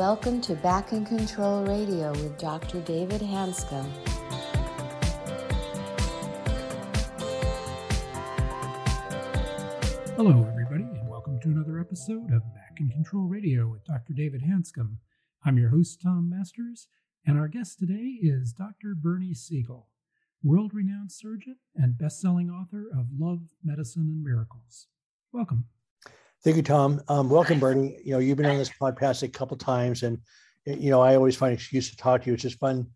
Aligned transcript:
welcome 0.00 0.40
to 0.40 0.54
Back 0.54 0.92
in 0.94 1.04
Control 1.04 1.62
Radio 1.62 2.10
with 2.12 2.38
Dr. 2.38 2.80
David 2.80 3.20
Hanscom. 3.20 3.86
Hello, 10.16 10.42
everybody, 10.48 10.84
and 10.84 11.06
welcome 11.06 11.38
to 11.40 11.48
another 11.50 11.78
episode 11.78 12.32
of 12.32 12.40
Back 12.54 12.78
in 12.80 12.88
Control 12.88 13.24
Radio 13.24 13.68
with 13.68 13.84
Dr. 13.84 14.14
David 14.14 14.40
Hanscom. 14.40 14.96
I'm 15.44 15.58
your 15.58 15.68
host, 15.68 16.00
Tom 16.00 16.30
Masters, 16.30 16.88
and 17.26 17.38
our 17.38 17.48
guest 17.48 17.78
today 17.78 18.16
is 18.22 18.54
Dr. 18.54 18.94
Bernie 18.94 19.34
Siegel, 19.34 19.90
world 20.42 20.72
renowned 20.72 21.12
surgeon 21.12 21.56
and 21.76 21.98
best 21.98 22.22
selling 22.22 22.48
author 22.48 22.86
of 22.90 23.08
Love, 23.18 23.50
Medicine, 23.62 24.08
and 24.08 24.24
Miracles. 24.24 24.86
Welcome. 25.30 25.66
Thank 26.42 26.56
you, 26.56 26.62
Tom. 26.62 27.02
Um, 27.08 27.28
welcome, 27.28 27.60
Bernie. 27.60 27.98
You 28.02 28.12
know, 28.12 28.18
you've 28.18 28.38
been 28.38 28.46
on 28.46 28.56
this 28.56 28.70
podcast 28.70 29.22
a 29.22 29.28
couple 29.28 29.56
times, 29.58 30.02
and 30.02 30.18
you 30.64 30.90
know, 30.90 31.00
I 31.00 31.14
always 31.14 31.36
find 31.36 31.50
an 31.50 31.58
excuse 31.58 31.90
to 31.90 31.96
talk 31.96 32.22
to 32.22 32.28
you. 32.28 32.34
It's 32.34 32.42
just 32.42 32.58
fun 32.58 32.86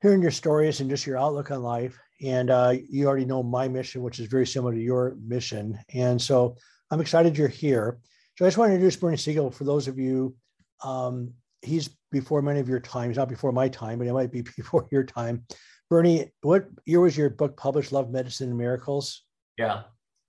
hearing 0.00 0.22
your 0.22 0.30
stories 0.30 0.80
and 0.80 0.88
just 0.88 1.06
your 1.06 1.18
outlook 1.18 1.50
on 1.50 1.62
life. 1.62 1.98
And 2.22 2.50
uh, 2.50 2.74
you 2.88 3.06
already 3.06 3.24
know 3.24 3.42
my 3.42 3.68
mission, 3.68 4.02
which 4.02 4.18
is 4.20 4.26
very 4.26 4.46
similar 4.46 4.72
to 4.72 4.80
your 4.80 5.16
mission. 5.20 5.78
And 5.94 6.20
so 6.20 6.56
I'm 6.90 7.00
excited 7.00 7.36
you're 7.36 7.48
here. 7.48 7.98
So 8.36 8.44
I 8.44 8.48
just 8.48 8.58
want 8.58 8.70
to 8.70 8.74
introduce 8.74 8.96
Bernie 8.96 9.16
Siegel 9.16 9.50
for 9.50 9.64
those 9.64 9.88
of 9.88 9.98
you. 9.98 10.36
Um, 10.84 11.32
he's 11.62 11.90
before 12.12 12.42
many 12.42 12.60
of 12.60 12.68
your 12.68 12.80
times, 12.80 13.16
not 13.16 13.28
before 13.28 13.52
my 13.52 13.68
time, 13.68 13.98
but 13.98 14.06
it 14.06 14.12
might 14.12 14.32
be 14.32 14.42
before 14.56 14.86
your 14.90 15.04
time. 15.04 15.44
Bernie, 15.90 16.30
what 16.42 16.68
year 16.86 17.00
was 17.00 17.16
your 17.16 17.30
book 17.30 17.56
published, 17.56 17.92
Love, 17.92 18.10
Medicine, 18.10 18.50
and 18.50 18.58
Miracles? 18.58 19.24
Yeah. 19.56 19.82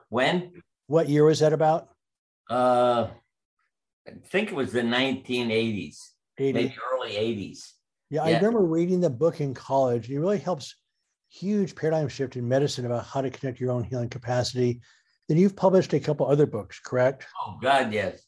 When? 0.10 0.54
What 0.88 1.10
year 1.10 1.26
was 1.26 1.40
that 1.40 1.54
about? 1.54 1.90
Uh, 2.50 3.08
I 4.08 4.12
think 4.28 4.50
it 4.50 4.56
was 4.56 4.72
the 4.72 4.82
1980s, 4.82 5.98
80. 6.38 6.54
maybe 6.54 6.76
early 6.94 7.12
80s. 7.12 7.74
Yeah, 8.10 8.26
yeah, 8.26 8.36
I 8.36 8.38
remember 8.38 8.62
reading 8.62 9.02
the 9.02 9.10
book 9.10 9.40
in 9.40 9.54
college. 9.54 10.10
It 10.10 10.20
really 10.20 10.40
helps 10.40 10.76
huge 11.30 11.76
paradigm 11.76 12.08
shift 12.08 12.36
in 12.36 12.48
medicine 12.48 12.86
about 12.86 13.06
how 13.06 13.22
to 13.22 13.30
connect 13.30 13.60
your 13.60 13.72
own 13.72 13.84
healing 13.84 14.10
capacity. 14.10 14.82
Then 15.28 15.38
you've 15.38 15.56
published 15.56 15.94
a 15.94 16.00
couple 16.00 16.26
other 16.26 16.48
books, 16.48 16.80
correct? 16.80 17.28
Oh 17.46 17.60
God, 17.62 17.94
yes. 17.94 18.20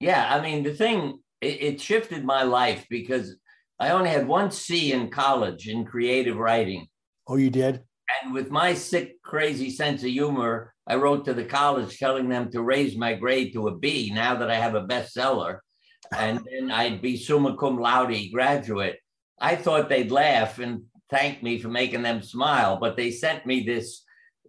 Yeah, 0.00 0.26
I 0.28 0.40
mean 0.40 0.64
the 0.64 0.74
thing 0.74 1.20
it, 1.40 1.62
it 1.62 1.80
shifted 1.80 2.24
my 2.24 2.42
life 2.42 2.84
because 2.90 3.36
I 3.78 3.90
only 3.90 4.10
had 4.10 4.26
one 4.26 4.50
C 4.50 4.92
in 4.92 5.10
college 5.10 5.68
in 5.68 5.84
creative 5.84 6.36
writing. 6.36 6.88
Oh, 7.28 7.36
you 7.36 7.50
did? 7.50 7.84
And 8.22 8.34
with 8.34 8.50
my 8.50 8.74
sick, 8.74 9.22
crazy 9.22 9.70
sense 9.70 10.02
of 10.02 10.10
humor, 10.10 10.74
I 10.86 10.96
wrote 10.96 11.24
to 11.26 11.34
the 11.34 11.44
college 11.44 11.98
telling 11.98 12.28
them 12.28 12.50
to 12.50 12.62
raise 12.62 12.96
my 12.96 13.14
grade 13.14 13.52
to 13.52 13.68
a 13.68 13.76
B 13.76 14.10
now 14.12 14.34
that 14.36 14.50
I 14.50 14.56
have 14.56 14.74
a 14.74 14.86
bestseller. 14.86 15.58
And 16.16 16.40
then 16.50 16.70
I'd 16.70 17.00
be 17.00 17.16
summa 17.16 17.56
cum 17.56 17.78
laude 17.78 18.30
graduate. 18.32 18.98
I 19.40 19.56
thought 19.56 19.88
they'd 19.88 20.10
laugh 20.10 20.58
and 20.58 20.84
thank 21.10 21.42
me 21.42 21.58
for 21.58 21.68
making 21.68 22.02
them 22.02 22.22
smile, 22.22 22.78
but 22.80 22.96
they 22.96 23.10
sent 23.10 23.44
me 23.46 23.62
this, 23.62 24.02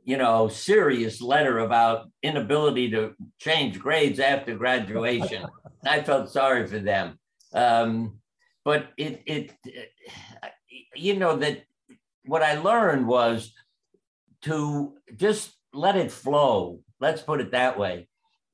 you 0.03 0.17
know, 0.17 0.47
serious 0.47 1.21
letter 1.21 1.59
about 1.59 2.09
inability 2.21 2.91
to 2.91 3.13
change 3.39 3.79
grades 3.79 4.19
after 4.19 4.55
graduation. 4.55 5.45
I 5.85 6.01
felt 6.01 6.31
sorry 6.31 6.67
for 6.67 6.79
them. 6.79 7.19
Um, 7.53 8.19
but 8.65 8.89
it, 8.97 9.21
it, 9.25 9.51
you 10.95 11.17
know, 11.17 11.35
that 11.37 11.63
what 12.25 12.43
I 12.43 12.59
learned 12.59 13.07
was 13.07 13.53
to 14.43 14.93
just 15.15 15.53
let 15.73 15.95
it 15.95 16.11
flow. 16.11 16.79
Let's 16.99 17.21
put 17.21 17.41
it 17.41 17.51
that 17.51 17.77
way. 17.77 18.07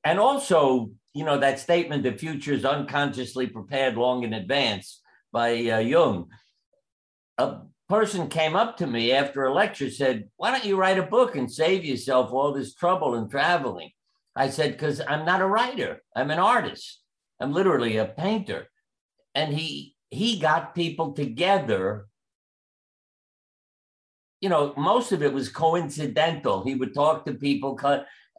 And 0.04 0.18
also, 0.18 0.90
you 1.14 1.24
know, 1.24 1.38
that 1.38 1.58
statement, 1.58 2.02
the 2.02 2.12
future 2.12 2.52
is 2.52 2.64
unconsciously 2.64 3.46
prepared 3.46 3.96
long 3.96 4.22
in 4.22 4.32
advance 4.32 5.00
by 5.32 5.52
uh, 5.68 5.78
Jung. 5.78 6.28
A 7.38 7.58
person 7.88 8.28
came 8.28 8.56
up 8.56 8.76
to 8.78 8.86
me 8.86 9.12
after 9.12 9.44
a 9.44 9.52
lecture, 9.52 9.90
said, 9.90 10.28
Why 10.36 10.50
don't 10.50 10.64
you 10.64 10.76
write 10.76 10.98
a 10.98 11.02
book 11.02 11.36
and 11.36 11.50
save 11.50 11.84
yourself 11.84 12.32
all 12.32 12.52
this 12.52 12.74
trouble 12.74 13.14
and 13.14 13.30
traveling? 13.30 13.90
I 14.34 14.50
said, 14.50 14.72
Because 14.72 15.00
I'm 15.06 15.26
not 15.26 15.42
a 15.42 15.46
writer, 15.46 16.02
I'm 16.16 16.30
an 16.30 16.38
artist. 16.38 17.00
I'm 17.40 17.52
literally 17.52 17.96
a 17.96 18.04
painter. 18.06 18.68
And 19.34 19.54
he 19.54 19.94
he 20.10 20.38
got 20.38 20.74
people 20.74 21.12
together 21.12 22.06
you 24.40 24.48
know, 24.48 24.74
most 24.76 25.12
of 25.12 25.22
it 25.22 25.32
was 25.32 25.48
coincidental. 25.48 26.64
He 26.64 26.74
would 26.74 26.94
talk 26.94 27.24
to 27.26 27.34
people, 27.34 27.78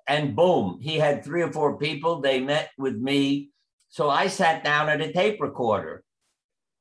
and 0.07 0.35
boom, 0.35 0.79
he 0.81 0.97
had 0.97 1.23
three 1.23 1.43
or 1.43 1.51
four 1.51 1.77
people. 1.77 2.19
They 2.19 2.39
met 2.39 2.71
with 2.77 2.95
me. 2.95 3.49
So 3.89 4.09
I 4.09 4.27
sat 4.27 4.63
down 4.63 4.89
at 4.89 5.01
a 5.01 5.11
tape 5.11 5.41
recorder. 5.41 6.03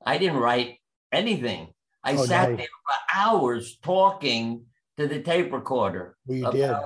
I 0.05 0.17
didn't 0.17 0.39
write 0.39 0.79
anything. 1.13 1.75
I 2.03 2.15
oh, 2.15 2.25
sat 2.25 2.51
nice. 2.51 2.59
there 2.59 2.67
for 2.67 3.21
hours 3.21 3.79
talking 3.83 4.65
to 4.97 5.07
the 5.07 5.21
tape 5.21 5.53
recorder. 5.53 6.17
We 6.27 6.43
did. 6.43 6.77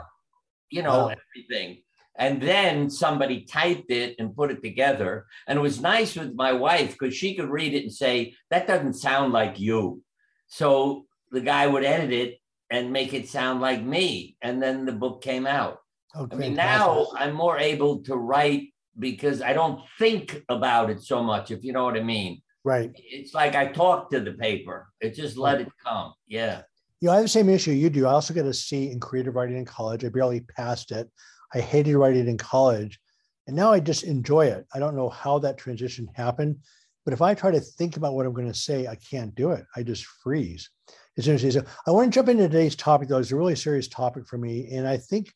You 0.71 0.83
know, 0.83 1.07
wow. 1.07 1.13
everything. 1.37 1.83
And 2.17 2.41
then 2.41 2.91
somebody 2.91 3.43
typed 3.45 3.91
it 3.91 4.17
and 4.19 4.35
put 4.35 4.51
it 4.51 4.63
together. 4.63 5.27
And 5.47 5.59
it 5.59 5.63
was 5.63 5.81
nice 5.81 6.17
with 6.17 6.35
my 6.35 6.53
wife 6.53 6.97
because 6.99 7.15
she 7.15 7.35
could 7.35 7.49
read 7.49 7.75
it 7.75 7.83
and 7.83 7.93
say, 7.93 8.35
that 8.51 8.67
doesn't 8.67 8.95
sound 8.95 9.33
like 9.33 9.61
you. 9.61 10.03
So 10.47 11.07
the 11.35 11.41
guy 11.41 11.67
would 11.67 11.85
edit 11.85 12.13
it 12.13 12.39
and 12.71 12.93
make 12.93 13.13
it 13.13 13.29
sound 13.29 13.61
like 13.61 13.83
me. 13.83 14.37
And 14.41 14.63
then 14.63 14.87
the 14.87 14.93
book 14.93 15.23
came 15.23 15.47
out. 15.47 15.81
Oh, 16.15 16.29
I 16.31 16.37
mean, 16.37 16.55
now 16.55 17.09
I'm 17.17 17.35
more 17.35 17.59
able 17.59 18.03
to 18.05 18.17
write 18.17 18.73
because 18.99 19.43
I 19.43 19.53
don't 19.53 19.83
think 19.99 20.43
about 20.49 20.89
it 20.91 21.03
so 21.03 21.23
much, 21.23 21.51
if 21.51 21.65
you 21.65 21.73
know 21.73 21.85
what 21.85 21.97
I 21.97 22.03
mean. 22.03 22.41
Right. 22.65 22.93
It's 22.95 23.35
like 23.35 23.55
I 23.55 23.67
talk 23.67 24.11
to 24.11 24.21
the 24.21 24.33
paper. 24.33 24.89
It 25.01 25.15
just 25.15 25.37
let 25.37 25.61
it 25.61 25.69
come. 25.85 26.15
Yeah. 26.27 26.63
You 27.01 27.09
know, 27.09 27.13
I 27.13 27.17
have 27.17 27.25
the 27.25 27.29
same 27.29 27.51
issue 27.51 27.73
you 27.73 27.91
do. 27.91 28.07
I 28.07 28.13
also 28.13 28.33
got 28.33 28.47
a 28.47 28.55
C 28.55 28.91
in 28.91 29.01
creative 29.01 29.35
writing 29.35 29.59
in 29.59 29.65
college. 29.65 30.05
I 30.05 30.09
barely 30.09 30.41
passed 30.41 30.93
it. 30.93 31.11
I 31.53 31.61
hated 31.61 31.97
writing 31.97 32.29
in 32.29 32.39
college. 32.39 32.99
And 33.47 33.55
now 33.55 33.73
I 33.73 33.81
just 33.81 34.05
enjoy 34.05 34.47
it. 34.47 34.67
I 34.73 34.79
don't 34.79 34.97
know 34.97 35.11
how 35.11 35.39
that 35.41 35.59
transition 35.59 36.09
happened, 36.15 36.57
but 37.05 37.13
if 37.13 37.21
I 37.21 37.35
try 37.35 37.51
to 37.51 37.61
think 37.61 37.97
about 37.97 38.15
what 38.15 38.25
I'm 38.25 38.33
going 38.33 38.51
to 38.51 38.59
say, 38.59 38.87
I 38.87 38.95
can't 38.95 39.35
do 39.35 39.51
it. 39.51 39.67
I 39.77 39.83
just 39.83 40.07
freeze. 40.07 40.71
It's 41.17 41.27
interesting. 41.27 41.63
So 41.63 41.65
I 41.87 41.91
want 41.91 42.13
to 42.13 42.15
jump 42.15 42.29
into 42.29 42.49
today's 42.49 42.77
topic, 42.77 43.09
though. 43.09 43.19
It's 43.19 43.31
a 43.31 43.37
really 43.37 43.57
serious 43.57 43.89
topic 43.89 44.27
for 44.27 44.39
me. 44.39 44.69
And 44.73 44.87
I 44.87 44.97
think 44.97 45.33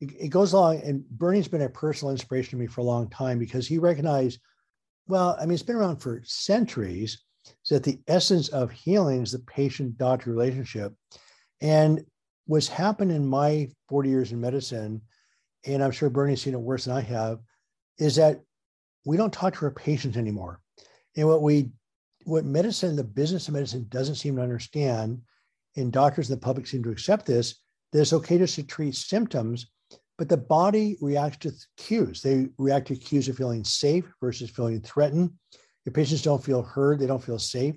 it, 0.00 0.12
it 0.18 0.28
goes 0.28 0.52
along, 0.52 0.82
and 0.82 1.08
Bernie's 1.08 1.48
been 1.48 1.62
a 1.62 1.68
personal 1.68 2.12
inspiration 2.12 2.50
to 2.50 2.56
me 2.62 2.66
for 2.66 2.82
a 2.82 2.84
long 2.84 3.08
time 3.08 3.38
because 3.38 3.66
he 3.66 3.78
recognized, 3.78 4.40
well, 5.06 5.36
I 5.40 5.46
mean, 5.46 5.54
it's 5.54 5.62
been 5.62 5.76
around 5.76 5.98
for 5.98 6.22
centuries, 6.24 7.22
that 7.70 7.82
the 7.82 7.98
essence 8.08 8.48
of 8.48 8.70
healing 8.70 9.22
is 9.22 9.32
the 9.32 9.38
patient 9.40 9.98
doctor 9.98 10.30
relationship. 10.30 10.94
And 11.60 12.04
what's 12.46 12.68
happened 12.68 13.12
in 13.12 13.26
my 13.26 13.68
40 13.88 14.08
years 14.08 14.32
in 14.32 14.40
medicine, 14.40 15.02
and 15.66 15.82
I'm 15.82 15.90
sure 15.90 16.10
Bernie's 16.10 16.42
seen 16.42 16.54
it 16.54 16.60
worse 16.60 16.84
than 16.84 16.96
I 16.96 17.00
have, 17.00 17.40
is 17.98 18.16
that 18.16 18.40
we 19.04 19.16
don't 19.16 19.32
talk 19.32 19.54
to 19.54 19.64
our 19.64 19.70
patients 19.70 20.16
anymore. 20.16 20.60
And 21.16 21.28
what 21.28 21.42
we 21.42 21.70
what 22.24 22.44
medicine, 22.44 22.96
the 22.96 23.04
business 23.04 23.48
of 23.48 23.54
medicine 23.54 23.86
doesn't 23.88 24.16
seem 24.16 24.36
to 24.36 24.42
understand, 24.42 25.20
and 25.76 25.92
doctors 25.92 26.30
and 26.30 26.38
the 26.38 26.44
public 26.44 26.66
seem 26.66 26.82
to 26.84 26.90
accept 26.90 27.26
this, 27.26 27.56
that 27.92 28.00
it's 28.00 28.12
okay 28.12 28.38
just 28.38 28.54
to 28.56 28.62
treat 28.62 28.94
symptoms, 28.94 29.70
but 30.18 30.28
the 30.28 30.36
body 30.36 30.96
reacts 31.00 31.38
to 31.38 31.52
cues. 31.76 32.22
They 32.22 32.48
react 32.58 32.88
to 32.88 32.96
cues 32.96 33.28
of 33.28 33.36
feeling 33.36 33.64
safe 33.64 34.04
versus 34.20 34.50
feeling 34.50 34.80
threatened. 34.80 35.30
Your 35.84 35.92
patients 35.92 36.22
don't 36.22 36.42
feel 36.42 36.62
heard, 36.62 36.98
they 36.98 37.06
don't 37.06 37.22
feel 37.22 37.38
safe. 37.38 37.74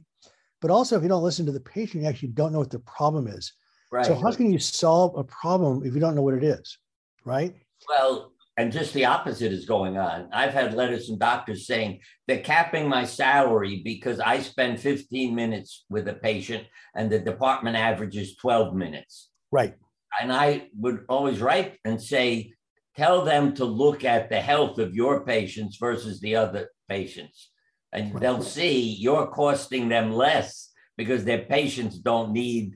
But 0.62 0.72
also, 0.72 0.98
if 0.98 1.04
you 1.04 1.10
don't 1.10 1.24
listen 1.24 1.46
to 1.46 1.52
the 1.52 1.60
patient, 1.60 2.04
you 2.04 2.10
actually 2.10 2.30
don't 2.30 2.52
know 2.52 2.60
what 2.60 2.72
the 2.72 2.80
problem 2.80 3.28
is. 3.28 3.54
Right. 3.92 4.06
So, 4.06 4.16
how 4.16 4.32
can 4.32 4.52
you 4.52 4.60
solve 4.60 5.18
a 5.18 5.24
problem 5.24 5.84
if 5.86 5.94
you 5.94 6.00
don't 6.00 6.16
know 6.16 6.22
what 6.22 6.34
it 6.34 6.44
is? 6.44 6.78
Right. 7.26 7.56
Well, 7.88 8.32
and 8.58 8.72
just 8.72 8.94
the 8.94 9.06
opposite 9.06 9.52
is 9.52 9.66
going 9.66 9.98
on. 9.98 10.30
I've 10.34 10.54
had 10.54 10.74
letters 10.74 11.08
from 11.08 11.20
doctors 11.20 11.68
saying 11.68 12.00
they're 12.28 12.40
capping 12.40 12.90
my 12.90 13.06
salary 13.06 13.82
because 13.84 14.20
I 14.20 14.40
spend 14.40 14.80
15 14.80 15.34
minutes 15.34 15.86
with 15.90 16.08
a 16.08 16.16
patient 16.16 16.66
and 16.96 17.10
the 17.10 17.20
department 17.20 17.78
averages 17.78 18.36
12 18.38 18.74
minutes. 18.74 19.30
Right. 19.52 19.76
And 20.20 20.34
I 20.34 20.70
would 20.76 21.06
always 21.08 21.40
write 21.40 21.78
and 21.86 22.02
say, 22.02 22.54
tell 22.96 23.24
them 23.24 23.54
to 23.54 23.66
look 23.66 24.04
at 24.04 24.30
the 24.30 24.42
health 24.42 24.80
of 24.80 24.96
your 24.96 25.24
patients 25.24 25.78
versus 25.78 26.20
the 26.20 26.36
other 26.36 26.70
patients. 26.90 27.52
And 27.94 28.12
right. 28.12 28.22
they'll 28.22 28.42
see 28.42 28.80
you're 28.80 29.28
costing 29.28 29.88
them 29.88 30.12
less 30.12 30.72
because 30.98 31.24
their 31.24 31.44
patients 31.44 32.00
don't 32.00 32.34
need, 32.34 32.76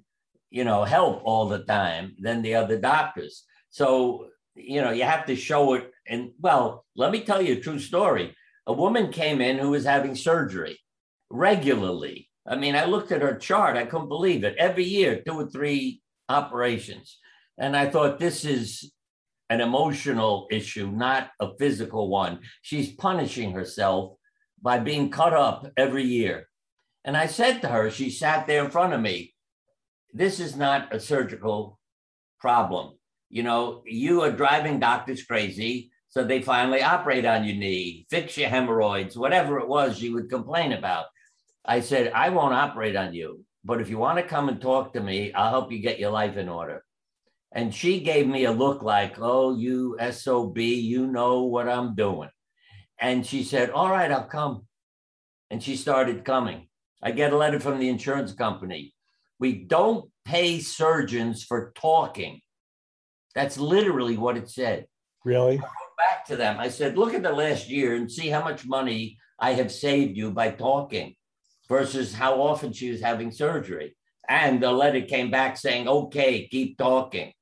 you 0.51 0.63
know, 0.63 0.83
help 0.83 1.21
all 1.25 1.47
the 1.47 1.63
time 1.63 2.15
than 2.19 2.43
the 2.43 2.53
other 2.53 2.79
doctors. 2.79 3.45
So 3.71 4.27
you 4.63 4.81
know, 4.81 4.91
you 4.91 5.03
have 5.03 5.25
to 5.25 5.35
show 5.35 5.73
it. 5.73 5.91
And 6.07 6.31
well, 6.39 6.85
let 6.95 7.11
me 7.11 7.21
tell 7.21 7.41
you 7.41 7.53
a 7.53 7.59
true 7.59 7.79
story. 7.79 8.35
A 8.67 8.73
woman 8.73 9.11
came 9.11 9.41
in 9.41 9.57
who 9.57 9.71
was 9.71 9.85
having 9.85 10.15
surgery 10.15 10.79
regularly. 11.29 12.29
I 12.47 12.55
mean, 12.55 12.75
I 12.75 12.85
looked 12.85 13.11
at 13.11 13.21
her 13.21 13.35
chart, 13.35 13.77
I 13.77 13.85
couldn't 13.85 14.09
believe 14.09 14.43
it. 14.43 14.55
Every 14.57 14.83
year, 14.83 15.21
two 15.25 15.39
or 15.39 15.49
three 15.49 16.01
operations. 16.29 17.17
And 17.57 17.75
I 17.75 17.89
thought, 17.89 18.19
this 18.19 18.45
is 18.45 18.91
an 19.49 19.61
emotional 19.61 20.47
issue, 20.49 20.89
not 20.89 21.29
a 21.39 21.55
physical 21.57 22.09
one. 22.09 22.39
She's 22.61 22.93
punishing 22.93 23.51
herself 23.51 24.13
by 24.61 24.79
being 24.79 25.11
cut 25.11 25.33
up 25.33 25.67
every 25.75 26.03
year. 26.03 26.47
And 27.03 27.17
I 27.17 27.25
said 27.25 27.61
to 27.61 27.67
her, 27.67 27.89
she 27.89 28.09
sat 28.09 28.47
there 28.47 28.63
in 28.63 28.71
front 28.71 28.93
of 28.93 29.01
me, 29.01 29.33
this 30.13 30.39
is 30.39 30.55
not 30.55 30.93
a 30.93 30.99
surgical 30.99 31.79
problem. 32.39 32.93
You 33.31 33.43
know, 33.43 33.81
you 33.85 34.21
are 34.23 34.31
driving 34.31 34.79
doctors 34.79 35.23
crazy. 35.23 35.89
So 36.09 36.25
they 36.25 36.41
finally 36.41 36.83
operate 36.83 37.25
on 37.25 37.45
your 37.45 37.55
knee, 37.55 38.05
fix 38.09 38.37
your 38.37 38.49
hemorrhoids, 38.49 39.17
whatever 39.17 39.59
it 39.59 39.67
was 39.69 40.01
you 40.01 40.13
would 40.13 40.29
complain 40.29 40.73
about. 40.73 41.05
I 41.63 41.79
said, 41.79 42.11
I 42.13 42.29
won't 42.29 42.53
operate 42.53 42.97
on 42.97 43.13
you, 43.13 43.45
but 43.63 43.79
if 43.79 43.89
you 43.89 43.97
want 43.97 44.17
to 44.17 44.23
come 44.23 44.49
and 44.49 44.59
talk 44.59 44.91
to 44.93 44.99
me, 44.99 45.31
I'll 45.31 45.49
help 45.49 45.71
you 45.71 45.79
get 45.79 45.99
your 45.99 46.11
life 46.11 46.35
in 46.35 46.49
order. 46.49 46.83
And 47.53 47.73
she 47.73 48.01
gave 48.01 48.27
me 48.27 48.43
a 48.43 48.51
look 48.51 48.83
like, 48.83 49.15
oh, 49.21 49.55
you 49.55 49.97
SOB, 50.11 50.57
you 50.57 51.07
know 51.07 51.43
what 51.43 51.69
I'm 51.69 51.95
doing. 51.95 52.29
And 52.99 53.25
she 53.25 53.43
said, 53.45 53.69
all 53.69 53.89
right, 53.89 54.11
I'll 54.11 54.25
come. 54.25 54.65
And 55.49 55.63
she 55.63 55.77
started 55.77 56.25
coming. 56.25 56.67
I 57.01 57.11
get 57.11 57.31
a 57.31 57.37
letter 57.37 57.61
from 57.61 57.79
the 57.79 57.87
insurance 57.87 58.33
company. 58.33 58.93
We 59.39 59.53
don't 59.53 60.09
pay 60.25 60.59
surgeons 60.59 61.43
for 61.43 61.71
talking. 61.75 62.41
That's 63.35 63.57
literally 63.57 64.17
what 64.17 64.37
it 64.37 64.49
said. 64.49 64.85
Really? 65.23 65.61
back 66.01 66.25
to 66.25 66.35
them. 66.35 66.59
I 66.59 66.69
said, 66.69 66.97
look 66.97 67.13
at 67.13 67.23
the 67.23 67.31
last 67.31 67.69
year 67.69 67.95
and 67.95 68.11
see 68.11 68.27
how 68.27 68.43
much 68.43 68.65
money 68.65 69.17
I 69.39 69.53
have 69.53 69.71
saved 69.71 70.17
you 70.17 70.31
by 70.31 70.51
talking 70.51 71.15
versus 71.69 72.13
how 72.13 72.41
often 72.41 72.73
she 72.73 72.89
was 72.91 73.01
having 73.01 73.31
surgery. 73.31 73.95
And 74.27 74.61
the 74.61 74.71
letter 74.71 75.01
came 75.01 75.31
back 75.31 75.57
saying, 75.57 75.87
okay, 75.87 76.47
keep 76.47 76.77
talking. 76.77 77.33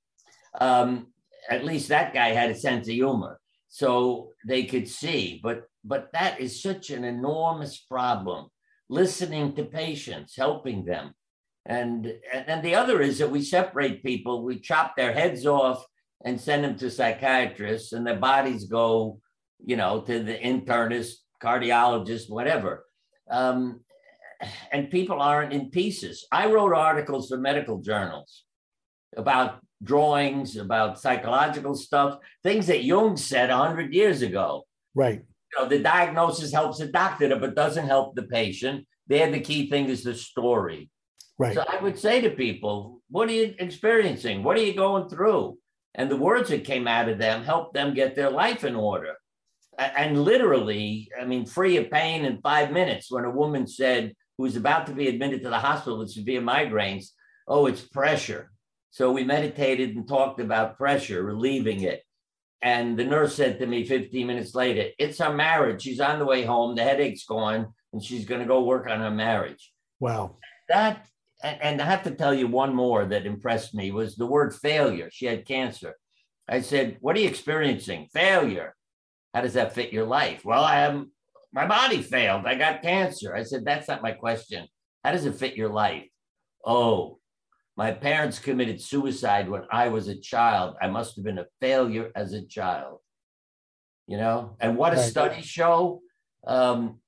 Um, 0.59 1.07
at 1.49 1.65
least 1.65 1.89
that 1.89 2.13
guy 2.13 2.29
had 2.29 2.51
a 2.51 2.55
sense 2.55 2.87
of 2.87 2.93
humor. 2.93 3.39
So 3.69 4.29
they 4.47 4.63
could 4.63 4.87
see, 4.87 5.39
but 5.43 5.63
but 5.85 6.09
that 6.11 6.41
is 6.41 6.61
such 6.61 6.89
an 6.89 7.03
enormous 7.05 7.77
problem. 7.77 8.47
Listening 8.89 9.55
to 9.55 9.63
patients, 9.63 10.35
helping 10.35 10.83
them. 10.83 11.13
And 11.69 12.11
and 12.33 12.63
the 12.63 12.73
other 12.73 12.99
is 12.99 13.19
that 13.19 13.29
we 13.29 13.43
separate 13.43 14.03
people, 14.03 14.43
we 14.43 14.59
chop 14.59 14.95
their 14.97 15.13
heads 15.13 15.45
off 15.45 15.85
and 16.25 16.41
send 16.41 16.63
them 16.63 16.75
to 16.79 16.89
psychiatrists, 16.89 17.93
and 17.93 18.05
their 18.05 18.17
bodies 18.17 18.65
go, 18.65 19.21
you 19.63 19.77
know, 19.77 20.01
to 20.01 20.23
the 20.23 20.33
internist, 20.33 21.13
cardiologist, 21.41 22.27
whatever. 22.27 22.85
Um, 23.29 23.81
and 24.71 24.89
people 24.89 25.21
aren't 25.21 25.53
in 25.53 25.69
pieces. 25.69 26.25
I 26.31 26.47
wrote 26.51 26.73
articles 26.73 27.29
for 27.29 27.37
medical 27.37 27.77
journals 27.79 28.45
about 29.15 29.59
drawings, 29.83 30.57
about 30.57 30.99
psychological 30.99 31.75
stuff, 31.75 32.17
things 32.41 32.65
that 32.65 32.83
Jung 32.83 33.15
said 33.15 33.51
100 33.51 33.93
years 33.93 34.23
ago. 34.23 34.65
Right. 34.95 35.21
You 35.21 35.61
know, 35.63 35.69
the 35.69 35.79
diagnosis 35.79 36.51
helps 36.51 36.79
the 36.79 36.87
doctor, 36.87 37.35
but 37.35 37.55
doesn't 37.55 37.85
help 37.85 38.15
the 38.15 38.23
patient. 38.23 38.87
There, 39.05 39.29
the 39.29 39.39
key 39.39 39.69
thing 39.69 39.85
is 39.85 40.03
the 40.03 40.15
story. 40.15 40.89
Right. 41.39 41.55
So 41.55 41.63
I 41.67 41.81
would 41.81 41.97
say 41.97 42.19
to 42.21 42.29
people, 42.29 43.01
what 43.09 43.29
are 43.29 43.33
you 43.33 43.55
experiencing? 43.59 44.43
What 44.43 44.57
are 44.57 44.61
you 44.61 44.75
going 44.75 45.09
through? 45.09 45.57
And 45.95 46.11
the 46.11 46.17
words 46.17 46.49
that 46.49 46.65
came 46.65 46.87
out 46.87 47.09
of 47.09 47.17
them 47.17 47.43
helped 47.43 47.73
them 47.73 47.93
get 47.93 48.13
their 48.13 48.29
life 48.29 48.65
in 48.65 48.75
order. 48.75 49.13
And 49.77 50.23
literally, 50.23 51.09
I 51.19 51.23
mean, 51.23 51.45
free 51.45 51.77
of 51.77 51.89
pain 51.89 52.25
in 52.25 52.41
five 52.41 52.71
minutes 52.71 53.09
when 53.09 53.23
a 53.23 53.31
woman 53.31 53.65
said, 53.65 54.13
who 54.37 54.43
was 54.43 54.57
about 54.57 54.85
to 54.87 54.93
be 54.93 55.07
admitted 55.07 55.41
to 55.43 55.49
the 55.49 55.59
hospital 55.59 55.99
with 55.99 56.11
severe 56.11 56.41
migraines, 56.41 57.07
oh, 57.47 57.65
it's 57.65 57.81
pressure. 57.81 58.51
So 58.91 59.11
we 59.11 59.23
meditated 59.23 59.95
and 59.95 60.07
talked 60.07 60.41
about 60.41 60.77
pressure, 60.77 61.23
relieving 61.23 61.81
it. 61.81 62.03
And 62.61 62.99
the 62.99 63.05
nurse 63.05 63.35
said 63.35 63.59
to 63.59 63.65
me 63.65 63.85
15 63.85 64.27
minutes 64.27 64.53
later, 64.53 64.89
It's 64.99 65.21
our 65.21 65.33
marriage. 65.33 65.83
She's 65.83 66.01
on 66.01 66.19
the 66.19 66.25
way 66.25 66.43
home. 66.43 66.75
The 66.75 66.83
headache's 66.83 67.23
gone, 67.23 67.73
and 67.93 68.03
she's 68.03 68.25
going 68.25 68.41
to 68.41 68.47
go 68.47 68.63
work 68.63 68.89
on 68.89 68.99
her 68.99 69.11
marriage. 69.11 69.71
Wow. 69.99 70.37
That 70.67 71.05
and, 71.43 71.61
and 71.61 71.81
I 71.81 71.85
have 71.85 72.03
to 72.03 72.11
tell 72.11 72.33
you 72.33 72.47
one 72.47 72.73
more 72.75 73.05
that 73.05 73.25
impressed 73.25 73.73
me 73.73 73.91
was 73.91 74.15
the 74.15 74.25
word 74.25 74.53
failure. 74.53 75.09
She 75.11 75.25
had 75.25 75.45
cancer. 75.45 75.95
I 76.47 76.61
said, 76.61 76.97
What 77.01 77.15
are 77.15 77.19
you 77.19 77.27
experiencing? 77.27 78.07
Failure. 78.13 78.75
How 79.33 79.41
does 79.41 79.53
that 79.53 79.73
fit 79.73 79.93
your 79.93 80.05
life? 80.05 80.43
Well, 80.43 80.63
I 80.63 80.81
am 80.81 81.11
my 81.51 81.65
body 81.65 82.01
failed. 82.01 82.45
I 82.45 82.55
got 82.55 82.81
cancer. 82.81 83.35
I 83.35 83.43
said, 83.43 83.65
That's 83.65 83.87
not 83.87 84.01
my 84.01 84.11
question. 84.11 84.67
How 85.03 85.11
does 85.11 85.25
it 85.25 85.35
fit 85.35 85.55
your 85.55 85.69
life? 85.69 86.07
Oh, 86.65 87.19
my 87.77 87.91
parents 87.91 88.39
committed 88.39 88.81
suicide 88.81 89.49
when 89.49 89.63
I 89.71 89.87
was 89.87 90.09
a 90.09 90.19
child. 90.19 90.75
I 90.81 90.87
must 90.87 91.15
have 91.15 91.23
been 91.23 91.39
a 91.39 91.45
failure 91.61 92.11
as 92.15 92.33
a 92.33 92.45
child. 92.45 92.99
You 94.05 94.17
know, 94.17 94.57
and 94.59 94.75
what 94.75 94.93
does 94.93 95.07
studies 95.07 95.45
show? 95.45 96.01
Um, 96.45 96.99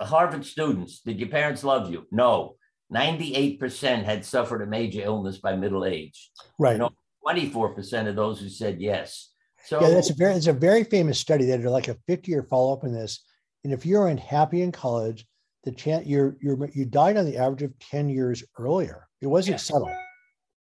Harvard 0.00 0.44
students, 0.44 1.00
did 1.00 1.20
your 1.20 1.28
parents 1.28 1.62
love 1.62 1.90
you? 1.90 2.06
No. 2.10 2.55
98% 2.92 4.04
had 4.04 4.24
suffered 4.24 4.62
a 4.62 4.66
major 4.66 5.02
illness 5.02 5.38
by 5.38 5.56
middle 5.56 5.84
age. 5.84 6.30
Right. 6.58 6.72
You 6.72 6.78
know, 6.78 6.90
24% 7.26 8.08
of 8.08 8.16
those 8.16 8.40
who 8.40 8.48
said 8.48 8.80
yes. 8.80 9.32
So 9.64 9.80
yeah, 9.80 9.90
that's 9.90 10.10
a 10.10 10.14
very 10.14 10.34
it's 10.34 10.46
a 10.46 10.52
very 10.52 10.84
famous 10.84 11.18
study 11.18 11.44
that 11.46 11.60
did 11.60 11.68
like 11.68 11.88
a 11.88 11.96
50 12.06 12.30
year 12.30 12.44
follow 12.44 12.72
up 12.72 12.84
in 12.84 12.92
this. 12.92 13.24
And 13.64 13.72
if 13.72 13.84
you're 13.84 14.06
unhappy 14.06 14.62
in 14.62 14.70
college, 14.70 15.26
the 15.64 15.72
chance 15.72 16.06
you're 16.06 16.36
you're 16.40 16.70
you 16.72 16.84
died 16.84 17.16
on 17.16 17.24
the 17.24 17.36
average 17.36 17.62
of 17.62 17.76
10 17.80 18.08
years 18.08 18.44
earlier. 18.56 19.08
It 19.20 19.26
wasn't 19.26 19.54
yeah. 19.54 19.58
subtle. 19.58 19.96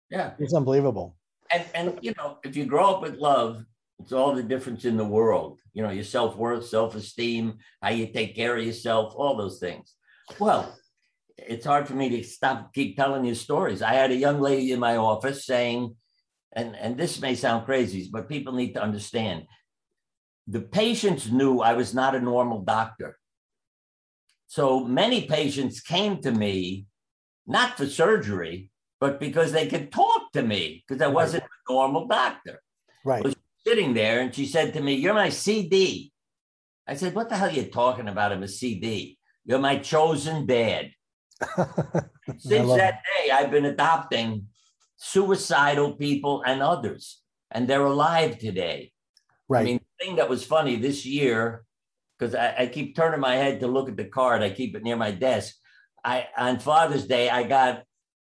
Yeah. 0.10 0.32
It's 0.40 0.56
unbelievable. 0.56 1.16
And 1.52 1.66
and 1.76 2.00
you 2.02 2.16
know, 2.18 2.40
if 2.44 2.56
you 2.56 2.66
grow 2.66 2.96
up 2.96 3.04
with 3.04 3.18
love, 3.18 3.64
it's 4.00 4.12
all 4.12 4.34
the 4.34 4.42
difference 4.42 4.86
in 4.86 4.98
the 4.98 5.06
world. 5.06 5.60
You 5.74 5.84
know, 5.84 5.92
your 5.92 6.04
self-worth, 6.04 6.66
self-esteem, 6.66 7.60
how 7.84 7.90
you 7.90 8.08
take 8.08 8.36
care 8.36 8.58
of 8.58 8.66
yourself, 8.66 9.14
all 9.16 9.38
those 9.38 9.60
things. 9.60 9.94
Well, 10.40 10.76
it's 11.38 11.66
hard 11.66 11.88
for 11.88 11.94
me 11.94 12.10
to 12.10 12.24
stop 12.24 12.74
keep 12.74 12.96
telling 12.96 13.26
you 13.26 13.36
stories. 13.36 13.82
I 13.82 13.94
had 13.94 14.12
a 14.12 14.16
young 14.16 14.40
lady 14.40 14.72
in 14.72 14.80
my 14.80 14.98
office 14.98 15.46
saying, 15.46 15.96
and, 16.54 16.76
and 16.76 16.98
this 16.98 17.22
may 17.22 17.36
sound 17.36 17.66
crazy, 17.66 18.10
but 18.12 18.30
people 18.30 18.54
need 18.54 18.74
to 18.74 18.82
understand. 18.82 19.44
The 20.48 20.62
patients 20.62 21.32
knew 21.32 21.60
I 21.60 21.74
was 21.74 21.94
not 21.94 22.16
a 22.16 22.20
normal 22.20 22.62
doctor. 22.62 23.18
So 24.48 24.86
many 24.86 25.24
patients 25.24 25.82
came 25.82 26.22
to 26.22 26.32
me, 26.32 26.86
not 27.46 27.78
for 27.78 27.88
surgery, 27.88 28.70
but 29.00 29.20
because 29.20 29.52
they 29.52 29.68
could 29.68 29.92
talk 29.92 30.32
to 30.34 30.42
me 30.42 30.84
because 30.88 31.02
I 31.02 31.08
wasn't 31.08 31.44
a 31.44 31.74
normal 31.74 32.08
doctor. 32.08 32.62
Right. 33.04 33.24
I 33.24 33.28
was 33.28 33.36
sitting 33.66 33.94
there 33.94 34.22
and 34.22 34.34
she 34.34 34.46
said 34.46 34.74
to 34.74 34.82
me, 34.82 34.94
You're 34.94 35.14
my 35.14 35.30
CD. 35.30 36.12
I 36.88 36.96
said, 36.96 37.16
What 37.16 37.30
the 37.30 37.36
hell 37.36 37.50
are 37.50 37.52
you 37.52 37.66
talking 37.66 38.08
about? 38.08 38.32
I'm 38.32 38.44
a 38.44 38.48
CD. 38.48 39.18
You're 39.44 39.60
my 39.60 39.78
chosen 39.78 40.46
dad. 40.46 40.92
Since 42.38 42.76
that 42.76 43.02
day, 43.04 43.32
I've 43.32 43.52
been 43.52 43.66
adopting 43.66 44.48
suicidal 44.98 45.94
people 45.94 46.44
and 46.46 46.62
others, 46.62 47.22
and 47.52 47.68
they're 47.68 47.86
alive 47.86 48.40
today. 48.40 48.92
Right. 49.48 49.62
I 49.62 49.64
mean, 49.64 49.80
the 49.80 50.06
thing 50.06 50.16
that 50.16 50.30
was 50.30 50.46
funny 50.46 50.76
this 50.78 51.06
year, 51.06 51.66
because 52.18 52.34
I, 52.34 52.56
I, 52.60 52.68
keep 52.68 52.96
turning 52.96 53.20
my 53.20 53.36
head 53.36 53.60
to 53.60 53.68
look 53.68 53.90
at 53.90 53.98
the 53.98 54.06
card, 54.06 54.42
I 54.42 54.50
keep 54.50 54.76
it 54.76 54.84
near 54.84 54.96
my 54.96 55.12
desk. 55.12 55.56
I 56.04 56.28
on 56.38 56.60
Father's 56.60 57.06
Day, 57.06 57.30
I 57.30 57.44
got 57.44 57.84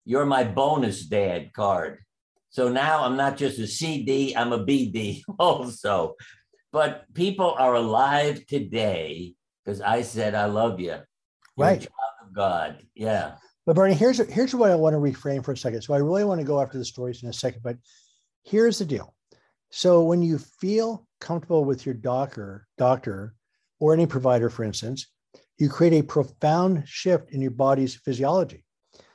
"You're 0.06 0.26
my 0.26 0.44
bonus 0.44 1.06
dad" 1.06 1.52
card. 1.54 2.00
So 2.50 2.68
now 2.70 3.04
I'm 3.04 3.16
not 3.16 3.38
just 3.38 3.60
a 3.60 3.68
CD, 3.68 4.36
I'm 4.36 4.52
a 4.52 4.64
BD 4.64 5.24
also. 5.40 6.16
But 6.72 7.06
people 7.14 7.56
are 7.58 7.74
alive 7.76 8.46
today 8.46 9.36
because 9.64 9.82
I 9.82 10.04
said 10.04 10.36
I 10.36 10.46
love 10.46 10.80
you. 10.80 10.98
Right. 11.58 11.88
God. 12.34 12.86
Yeah. 12.96 13.36
But 13.66 13.76
Bernie, 13.76 13.94
here's 13.94 14.18
here's 14.30 14.56
what 14.56 14.72
I 14.72 14.76
want 14.76 14.94
to 14.94 15.00
reframe 15.00 15.44
for 15.44 15.52
a 15.52 15.58
second. 15.58 15.82
So 15.82 15.94
I 15.94 15.98
really 15.98 16.24
want 16.24 16.42
to 16.42 16.48
go 16.48 16.62
after 16.62 16.78
the 16.78 16.86
stories 16.86 17.24
in 17.24 17.30
a 17.30 17.34
second, 17.34 17.62
but 17.64 17.78
here's 18.44 18.80
the 18.80 18.86
deal. 18.86 19.14
So 19.70 20.04
when 20.04 20.22
you 20.22 20.38
feel 20.38 21.08
comfortable 21.20 21.64
with 21.64 21.86
your 21.86 21.96
doctor, 21.96 22.68
doctor, 22.78 23.36
or 23.80 23.94
any 23.94 24.06
provider, 24.06 24.50
for 24.50 24.64
instance, 24.64 25.08
you 25.58 25.70
create 25.70 25.94
a 25.94 26.04
profound 26.04 26.88
shift 26.88 27.32
in 27.32 27.42
your 27.42 27.52
body's 27.52 27.96
physiology. 27.96 28.66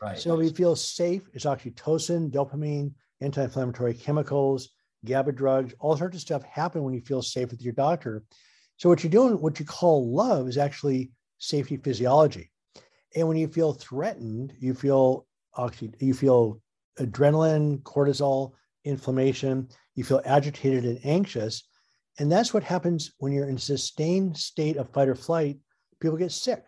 Right. 0.00 0.18
So 0.18 0.38
if 0.38 0.44
you 0.44 0.50
feel 0.50 0.76
safe, 0.76 1.28
it's 1.32 1.44
oxytocin, 1.44 2.30
dopamine, 2.30 2.92
anti-inflammatory 3.20 3.94
chemicals, 3.94 4.70
GABA 5.04 5.32
drugs, 5.32 5.74
all 5.80 5.96
sorts 5.96 6.16
of 6.16 6.20
stuff 6.20 6.42
happen 6.44 6.82
when 6.82 6.94
you 6.94 7.00
feel 7.00 7.22
safe 7.22 7.50
with 7.50 7.62
your 7.62 7.72
doctor. 7.72 8.22
So 8.76 8.88
what 8.88 9.02
you're 9.02 9.10
doing, 9.10 9.40
what 9.40 9.58
you 9.58 9.66
call 9.66 10.12
love, 10.12 10.48
is 10.48 10.58
actually 10.58 11.10
safety 11.38 11.76
physiology. 11.76 12.50
And 13.16 13.26
when 13.26 13.38
you 13.38 13.48
feel 13.48 13.72
threatened, 13.72 14.52
you 14.60 14.74
feel 14.74 15.26
oxy, 15.54 15.90
you 15.98 16.14
feel 16.14 16.60
adrenaline, 17.00 17.82
cortisol, 17.82 18.52
inflammation, 18.84 19.68
you 19.94 20.04
feel 20.04 20.22
agitated 20.24 20.84
and 20.84 21.00
anxious. 21.04 21.64
And 22.18 22.30
that's 22.30 22.54
what 22.54 22.62
happens 22.62 23.12
when 23.18 23.32
you're 23.32 23.48
in 23.48 23.56
a 23.56 23.58
sustained 23.58 24.36
state 24.36 24.76
of 24.76 24.90
fight 24.90 25.08
or 25.08 25.14
flight. 25.14 25.58
People 26.00 26.18
get 26.18 26.30
sick. 26.30 26.62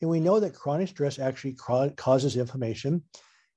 And 0.00 0.08
we 0.08 0.20
know 0.20 0.40
that 0.40 0.54
chronic 0.54 0.88
stress 0.88 1.18
actually 1.18 1.54
causes 1.96 2.36
inflammation. 2.36 3.02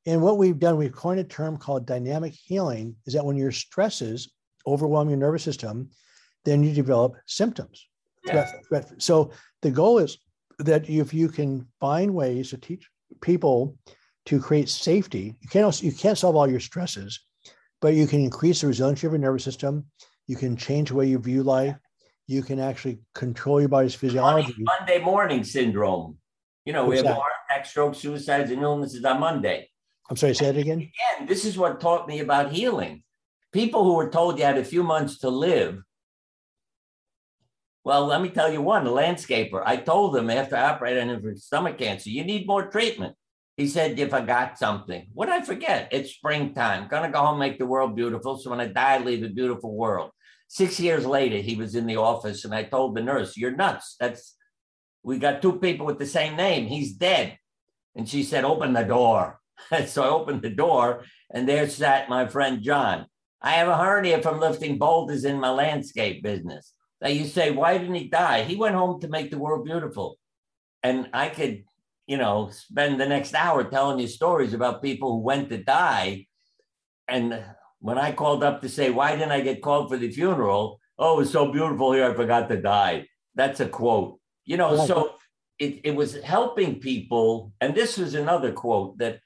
And 0.05 0.21
what 0.21 0.37
we've 0.37 0.59
done, 0.59 0.75
we've 0.75 0.93
coined 0.93 1.21
a 1.21 1.23
term 1.23 1.55
called 1.55 1.85
dynamic 1.85 2.33
healing, 2.33 2.97
is 3.05 3.13
that 3.13 3.23
when 3.23 3.37
your 3.37 3.53
stresses 3.53 4.33
overwhelm 4.67 5.07
your 5.07 5.17
nervous 5.17 5.43
system, 5.43 5.89
then 6.43 6.61
you 6.61 6.73
develop 6.73 7.15
symptoms. 7.25 7.87
Yeah. 8.25 8.51
So 8.97 9.31
the 9.61 9.71
goal 9.71 9.99
is 9.99 10.17
that 10.59 10.89
if 10.89 11.13
you 11.13 11.27
can 11.29 11.67
find 11.79 12.13
ways 12.13 12.49
to 12.49 12.57
teach 12.57 12.87
people 13.21 13.77
to 14.25 14.39
create 14.39 14.69
safety, 14.69 15.35
you 15.41 15.49
can't 15.49 15.81
you 15.81 15.91
can't 15.91 16.17
solve 16.17 16.35
all 16.35 16.49
your 16.49 16.59
stresses, 16.59 17.19
but 17.81 17.93
you 17.93 18.07
can 18.07 18.21
increase 18.21 18.61
the 18.61 18.67
resiliency 18.67 19.07
of 19.07 19.13
your 19.13 19.19
nervous 19.19 19.43
system. 19.43 19.85
You 20.27 20.35
can 20.35 20.55
change 20.55 20.89
the 20.89 20.95
way 20.95 21.07
you 21.07 21.19
view 21.19 21.43
life. 21.43 21.75
You 22.27 22.41
can 22.41 22.59
actually 22.59 22.99
control 23.13 23.59
your 23.59 23.69
body's 23.69 23.95
physiology. 23.95 24.55
Monday 24.59 24.99
morning 24.99 25.43
syndrome. 25.43 26.17
You 26.65 26.71
know, 26.71 26.85
we 26.85 26.95
have 26.97 27.05
heart 27.05 27.33
attack, 27.49 27.65
stroke, 27.65 27.95
suicides, 27.95 28.51
and 28.51 28.61
illnesses 28.61 29.03
on 29.03 29.19
Monday. 29.19 29.69
I'm 30.09 30.15
sorry, 30.15 30.33
say 30.33 30.47
it 30.47 30.57
again. 30.57 30.77
Again, 30.77 31.27
this 31.27 31.43
is 31.43 31.57
what 31.57 31.81
taught 31.81 32.07
me 32.07 32.19
about 32.19 32.51
healing. 32.51 33.03
People 33.51 33.83
who 33.83 33.95
were 33.95 34.09
told 34.09 34.39
you 34.39 34.45
had 34.45 34.57
a 34.57 34.63
few 34.63 34.83
months 34.83 35.19
to 35.19 35.29
live. 35.29 35.81
Well, 37.85 38.05
let 38.05 38.21
me 38.21 38.29
tell 38.29 38.51
you 38.51 38.61
one, 38.61 38.85
landscaper. 38.85 39.61
I 39.65 39.75
told 39.75 40.15
him 40.15 40.29
after 40.29 40.55
I 40.55 40.69
operated 40.69 41.03
on 41.03 41.09
him 41.09 41.21
for 41.21 41.35
stomach 41.35 41.77
cancer, 41.77 42.09
you 42.09 42.23
need 42.23 42.47
more 42.47 42.69
treatment. 42.69 43.15
He 43.57 43.67
said, 43.67 43.99
if 43.99 44.13
I 44.13 44.21
got 44.21 44.57
something, 44.57 45.07
what 45.13 45.29
I 45.29 45.41
forget? 45.41 45.89
It's 45.91 46.13
springtime. 46.13 46.87
Gonna 46.87 47.11
go 47.11 47.19
home, 47.19 47.39
make 47.39 47.59
the 47.59 47.65
world 47.65 47.95
beautiful. 47.95 48.37
So 48.37 48.49
when 48.49 48.61
I 48.61 48.67
die, 48.67 48.95
I 48.95 48.97
leave 48.99 49.23
a 49.23 49.29
beautiful 49.29 49.75
world. 49.75 50.11
Six 50.47 50.79
years 50.79 51.05
later, 51.05 51.37
he 51.37 51.55
was 51.55 51.75
in 51.75 51.85
the 51.85 51.97
office 51.97 52.45
and 52.45 52.53
I 52.53 52.63
told 52.63 52.95
the 52.95 53.01
nurse, 53.01 53.37
You're 53.37 53.55
nuts. 53.55 53.95
That's 53.99 54.35
we 55.03 55.19
got 55.19 55.41
two 55.41 55.59
people 55.59 55.85
with 55.85 55.99
the 55.99 56.05
same 56.05 56.37
name. 56.37 56.67
He's 56.67 56.93
dead. 56.93 57.37
And 57.95 58.07
she 58.07 58.23
said, 58.23 58.45
Open 58.45 58.73
the 58.73 58.83
door. 58.83 59.39
so 59.87 60.03
I 60.03 60.07
opened 60.07 60.41
the 60.41 60.49
door, 60.49 61.03
and 61.31 61.47
there 61.47 61.69
sat 61.69 62.09
my 62.09 62.27
friend 62.27 62.61
John. 62.61 63.05
I 63.41 63.51
have 63.51 63.67
a 63.67 63.77
hernia 63.77 64.21
from 64.21 64.39
lifting 64.39 64.77
boulders 64.77 65.25
in 65.25 65.39
my 65.39 65.49
landscape 65.51 66.23
business. 66.23 66.73
Now 67.03 67.09
you 67.09 67.25
say, 67.25 67.51
why 67.51 67.77
didn't 67.77 67.95
he 67.95 68.07
die? 68.07 68.43
He 68.43 68.55
went 68.55 68.75
home 68.75 69.01
to 69.01 69.09
make 69.09 69.29
the 69.29 69.37
world 69.37 69.65
beautiful. 69.65 70.17
And 70.83 71.09
I 71.13 71.27
could, 71.27 71.65
you 72.07 72.17
know, 72.17 72.49
spend 72.49 72.99
the 72.99 73.05
next 73.05 73.35
hour 73.35 73.65
telling 73.65 73.99
you 73.99 74.07
stories 74.07 74.53
about 74.53 74.81
people 74.81 75.11
who 75.11 75.19
went 75.19 75.49
to 75.49 75.57
die. 75.57 76.27
And 77.09 77.43
when 77.79 77.97
I 77.97 78.13
called 78.13 78.41
up 78.41 78.61
to 78.61 78.69
say, 78.69 78.89
why 78.89 79.11
didn't 79.11 79.33
I 79.33 79.41
get 79.41 79.61
called 79.61 79.89
for 79.89 79.97
the 79.97 80.09
funeral? 80.11 80.79
Oh, 80.97 81.15
it 81.15 81.17
was 81.17 81.31
so 81.31 81.51
beautiful 81.51 81.91
here, 81.91 82.09
I 82.09 82.13
forgot 82.13 82.47
to 82.49 82.61
die. 82.61 83.07
That's 83.35 83.59
a 83.59 83.67
quote. 83.67 84.19
You 84.45 84.55
know, 84.55 84.85
so 84.85 85.15
it, 85.59 85.81
it 85.83 85.95
was 85.95 86.21
helping 86.21 86.79
people. 86.79 87.51
And 87.59 87.75
this 87.75 87.97
was 87.97 88.13
another 88.13 88.53
quote 88.53 88.97
that 88.99 89.19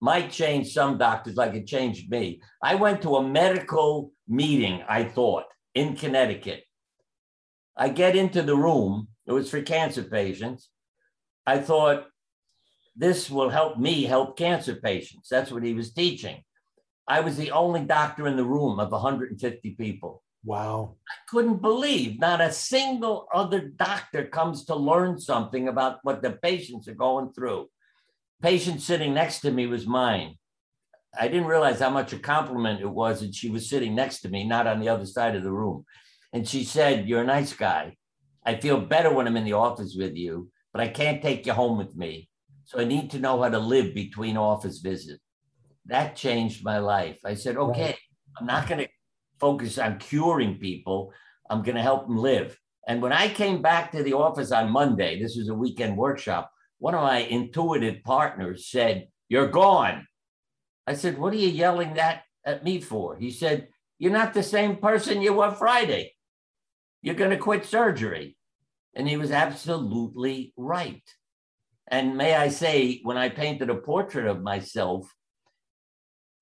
might 0.00 0.30
change 0.30 0.72
some 0.72 0.98
doctors 0.98 1.34
like 1.34 1.54
it 1.54 1.66
changed 1.66 2.10
me. 2.10 2.40
I 2.62 2.76
went 2.76 3.02
to 3.02 3.16
a 3.16 3.28
medical 3.28 4.12
meeting, 4.28 4.84
I 4.88 5.02
thought, 5.02 5.44
in 5.74 5.96
Connecticut. 5.96 6.62
I 7.76 7.88
get 7.88 8.16
into 8.16 8.42
the 8.42 8.56
room, 8.56 9.08
it 9.26 9.32
was 9.32 9.50
for 9.50 9.62
cancer 9.62 10.02
patients. 10.02 10.68
I 11.46 11.58
thought, 11.58 12.06
this 12.96 13.28
will 13.28 13.50
help 13.50 13.78
me 13.78 14.04
help 14.04 14.36
cancer 14.36 14.76
patients. 14.76 15.28
That's 15.28 15.50
what 15.50 15.64
he 15.64 15.74
was 15.74 15.92
teaching. 15.92 16.42
I 17.08 17.20
was 17.20 17.36
the 17.36 17.50
only 17.50 17.80
doctor 17.80 18.26
in 18.26 18.36
the 18.36 18.44
room 18.44 18.78
of 18.78 18.92
150 18.92 19.70
people. 19.72 20.22
Wow. 20.44 20.96
I 21.08 21.14
couldn't 21.28 21.60
believe 21.60 22.20
not 22.20 22.40
a 22.40 22.52
single 22.52 23.26
other 23.34 23.60
doctor 23.60 24.26
comes 24.26 24.66
to 24.66 24.76
learn 24.76 25.18
something 25.18 25.68
about 25.68 25.98
what 26.02 26.22
the 26.22 26.32
patients 26.32 26.86
are 26.86 26.94
going 26.94 27.32
through 27.32 27.68
patient 28.44 28.82
sitting 28.82 29.14
next 29.14 29.40
to 29.40 29.50
me 29.50 29.66
was 29.66 29.86
mine. 29.86 30.36
I 31.18 31.28
didn't 31.28 31.46
realize 31.46 31.80
how 31.80 31.88
much 31.88 32.12
a 32.12 32.18
compliment 32.18 32.82
it 32.82 32.90
was 32.90 33.20
that 33.20 33.34
she 33.34 33.48
was 33.48 33.70
sitting 33.70 33.94
next 33.94 34.20
to 34.20 34.28
me, 34.28 34.44
not 34.44 34.66
on 34.66 34.80
the 34.80 34.90
other 34.90 35.06
side 35.06 35.34
of 35.34 35.42
the 35.42 35.50
room. 35.50 35.86
And 36.34 36.46
she 36.46 36.64
said, 36.64 37.08
You're 37.08 37.22
a 37.22 37.26
nice 37.26 37.52
guy. 37.52 37.96
I 38.44 38.56
feel 38.56 38.80
better 38.80 39.10
when 39.14 39.26
I'm 39.26 39.36
in 39.36 39.44
the 39.44 39.54
office 39.54 39.94
with 39.96 40.16
you, 40.16 40.50
but 40.72 40.82
I 40.82 40.88
can't 40.88 41.22
take 41.22 41.46
you 41.46 41.52
home 41.52 41.78
with 41.78 41.96
me. 41.96 42.28
So 42.64 42.80
I 42.80 42.84
need 42.84 43.10
to 43.12 43.20
know 43.20 43.40
how 43.40 43.48
to 43.48 43.58
live 43.58 43.94
between 43.94 44.36
office 44.36 44.78
visits. 44.80 45.22
That 45.86 46.16
changed 46.16 46.64
my 46.64 46.78
life. 46.78 47.20
I 47.24 47.34
said, 47.34 47.56
Okay. 47.56 47.96
I'm 48.36 48.46
not 48.46 48.68
going 48.68 48.80
to 48.80 48.88
focus 49.38 49.78
on 49.78 49.98
curing 50.00 50.58
people. 50.58 51.12
I'm 51.48 51.62
going 51.62 51.76
to 51.76 51.82
help 51.82 52.08
them 52.08 52.16
live. 52.16 52.58
And 52.88 53.00
when 53.00 53.12
I 53.12 53.28
came 53.28 53.62
back 53.62 53.92
to 53.92 54.02
the 54.02 54.14
office 54.14 54.50
on 54.50 54.72
Monday, 54.72 55.22
this 55.22 55.36
was 55.36 55.48
a 55.48 55.54
weekend 55.54 55.96
workshop, 55.96 56.50
one 56.78 56.96
of 56.96 57.02
my 57.02 57.18
intuitive 57.18 58.02
partners 58.02 58.68
said, 58.68 59.06
You're 59.28 59.46
gone. 59.46 60.06
I 60.86 60.94
said, 60.94 61.16
What 61.16 61.32
are 61.32 61.36
you 61.36 61.48
yelling 61.48 61.94
that 61.94 62.22
at 62.44 62.64
me 62.64 62.80
for? 62.80 63.16
He 63.16 63.30
said, 63.30 63.68
You're 64.00 64.10
not 64.10 64.34
the 64.34 64.42
same 64.42 64.76
person 64.78 65.22
you 65.22 65.34
were 65.34 65.52
Friday. 65.52 66.13
You're 67.04 67.14
going 67.14 67.32
to 67.32 67.36
quit 67.36 67.66
surgery. 67.66 68.34
And 68.96 69.06
he 69.06 69.18
was 69.18 69.30
absolutely 69.30 70.54
right. 70.56 71.02
And 71.86 72.16
may 72.16 72.34
I 72.34 72.48
say, 72.48 73.00
when 73.02 73.18
I 73.18 73.28
painted 73.28 73.68
a 73.68 73.74
portrait 73.74 74.26
of 74.26 74.42
myself, 74.42 75.06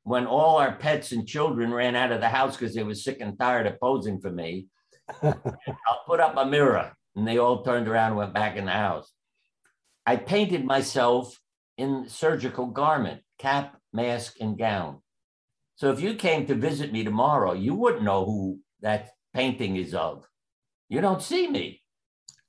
when 0.04 0.24
all 0.24 0.58
our 0.58 0.76
pets 0.76 1.10
and 1.10 1.26
children 1.26 1.74
ran 1.74 1.96
out 1.96 2.12
of 2.12 2.20
the 2.20 2.28
house 2.28 2.56
because 2.56 2.76
they 2.76 2.84
were 2.84 2.94
sick 2.94 3.18
and 3.20 3.36
tired 3.36 3.66
of 3.66 3.80
posing 3.80 4.20
for 4.20 4.30
me, 4.30 4.68
I'll 5.22 6.04
put 6.06 6.20
up 6.20 6.36
a 6.36 6.46
mirror. 6.46 6.92
And 7.16 7.26
they 7.26 7.38
all 7.38 7.64
turned 7.64 7.88
around 7.88 8.10
and 8.10 8.18
went 8.18 8.32
back 8.32 8.56
in 8.56 8.66
the 8.66 8.70
house. 8.70 9.12
I 10.06 10.14
painted 10.14 10.64
myself 10.64 11.36
in 11.76 12.08
surgical 12.08 12.66
garment, 12.66 13.22
cap, 13.36 13.76
mask, 13.92 14.36
and 14.40 14.56
gown. 14.56 15.00
So 15.74 15.90
if 15.90 16.00
you 16.00 16.14
came 16.14 16.46
to 16.46 16.54
visit 16.54 16.92
me 16.92 17.02
tomorrow, 17.02 17.52
you 17.52 17.74
wouldn't 17.74 18.04
know 18.04 18.24
who 18.24 18.60
that 18.80 19.08
painting 19.34 19.74
is 19.74 19.92
of. 19.92 20.24
You 20.92 21.00
don't 21.00 21.22
see 21.22 21.48
me. 21.48 21.82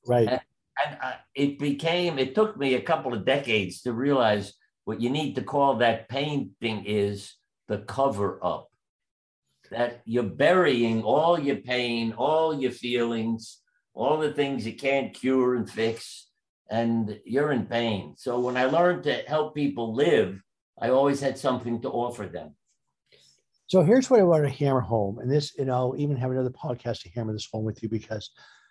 Right. 0.06 0.28
And, 0.28 0.42
and 0.86 0.98
uh, 1.02 1.14
it 1.34 1.60
became, 1.60 2.20
it 2.20 2.36
took 2.36 2.58
me 2.58 2.74
a 2.74 2.82
couple 2.82 3.14
of 3.14 3.26
decades 3.26 3.84
to 3.84 3.94
realize 3.94 4.54
what 4.84 5.00
you 5.00 5.10
need 5.10 5.36
to 5.36 5.42
call 5.42 5.78
that 5.78 6.10
painting 6.10 6.84
is 6.86 7.36
the 7.70 7.78
cover 7.78 8.44
up. 8.44 8.68
That 9.72 10.02
you're 10.04 10.24
burying 10.24 11.04
all 11.04 11.40
your 11.40 11.56
pain, 11.56 12.12
all 12.18 12.60
your 12.60 12.72
feelings, 12.72 13.62
all 13.94 14.18
the 14.18 14.34
things 14.34 14.68
you 14.68 14.76
can't 14.76 15.14
cure 15.14 15.56
and 15.56 15.70
fix 15.70 16.28
and 16.70 17.18
you're 17.24 17.54
in 17.54 17.66
pain. 17.66 18.16
So 18.18 18.42
when 18.42 18.58
I 18.58 18.66
learned 18.66 19.04
to 19.04 19.24
help 19.26 19.56
people 19.56 19.96
live, 19.96 20.42
I 20.82 20.90
always 20.90 21.22
had 21.22 21.38
something 21.38 21.82
to 21.84 21.90
offer 21.90 22.26
them. 22.26 22.56
So 23.74 23.82
here's 23.82 24.08
what 24.08 24.20
I 24.20 24.24
want 24.24 24.44
to 24.44 24.52
hammer 24.52 24.82
home, 24.82 25.18
and 25.18 25.32
this, 25.32 25.58
and 25.58 25.72
I'll 25.72 25.96
even 25.98 26.16
have 26.18 26.30
another 26.30 26.52
podcast 26.52 27.02
to 27.02 27.10
hammer 27.10 27.34
this 27.34 27.50
home 27.52 27.66
with 27.66 27.82
you 27.82 27.90
because, 27.90 28.30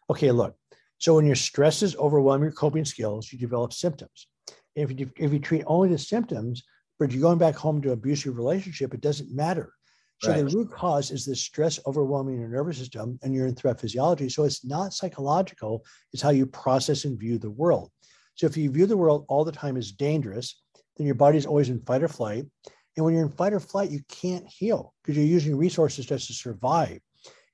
okay, 0.08 0.30
look. 0.30 0.54
So 0.98 1.16
when 1.16 1.26
your 1.26 1.34
stresses 1.34 1.96
overwhelm 1.96 2.40
your 2.40 2.52
coping 2.52 2.84
skills, 2.84 3.32
you 3.32 3.36
develop 3.36 3.72
symptoms. 3.72 4.28
And 4.76 4.88
if 4.88 4.96
you 4.96 5.10
if 5.16 5.32
you 5.32 5.40
treat 5.40 5.64
only 5.66 5.88
the 5.88 5.98
symptoms, 5.98 6.62
but 7.00 7.10
you're 7.10 7.20
going 7.20 7.38
back 7.38 7.56
home 7.56 7.82
to 7.82 7.88
an 7.88 7.94
abusive 7.94 8.36
relationship, 8.36 8.94
it 8.94 9.00
doesn't 9.00 9.34
matter. 9.34 9.72
So 10.20 10.30
right. 10.30 10.46
the 10.46 10.56
root 10.56 10.70
cause 10.70 11.10
is 11.10 11.24
the 11.24 11.34
stress 11.34 11.80
overwhelming 11.84 12.38
your 12.38 12.48
nervous 12.48 12.78
system 12.78 13.18
and 13.24 13.34
your 13.34 13.48
in 13.48 13.56
threat 13.56 13.80
physiology. 13.80 14.28
So 14.28 14.44
it's 14.44 14.64
not 14.64 14.92
psychological, 14.92 15.84
it's 16.12 16.22
how 16.22 16.30
you 16.30 16.46
process 16.46 17.06
and 17.06 17.18
view 17.18 17.38
the 17.38 17.50
world. 17.50 17.90
So 18.36 18.46
if 18.46 18.56
you 18.56 18.70
view 18.70 18.86
the 18.86 18.96
world 18.96 19.24
all 19.28 19.44
the 19.44 19.50
time 19.50 19.76
as 19.76 19.90
dangerous, 19.90 20.62
then 20.96 21.06
your 21.06 21.16
body's 21.16 21.44
always 21.44 21.70
in 21.70 21.80
fight 21.80 22.04
or 22.04 22.08
flight. 22.08 22.46
And 22.96 23.04
when 23.04 23.14
you're 23.14 23.24
in 23.24 23.30
fight 23.32 23.52
or 23.52 23.60
flight, 23.60 23.90
you 23.90 24.00
can't 24.08 24.46
heal 24.46 24.94
because 25.02 25.16
you're 25.16 25.26
using 25.26 25.56
resources 25.56 26.06
just 26.06 26.26
to 26.26 26.32
survive. 26.34 27.00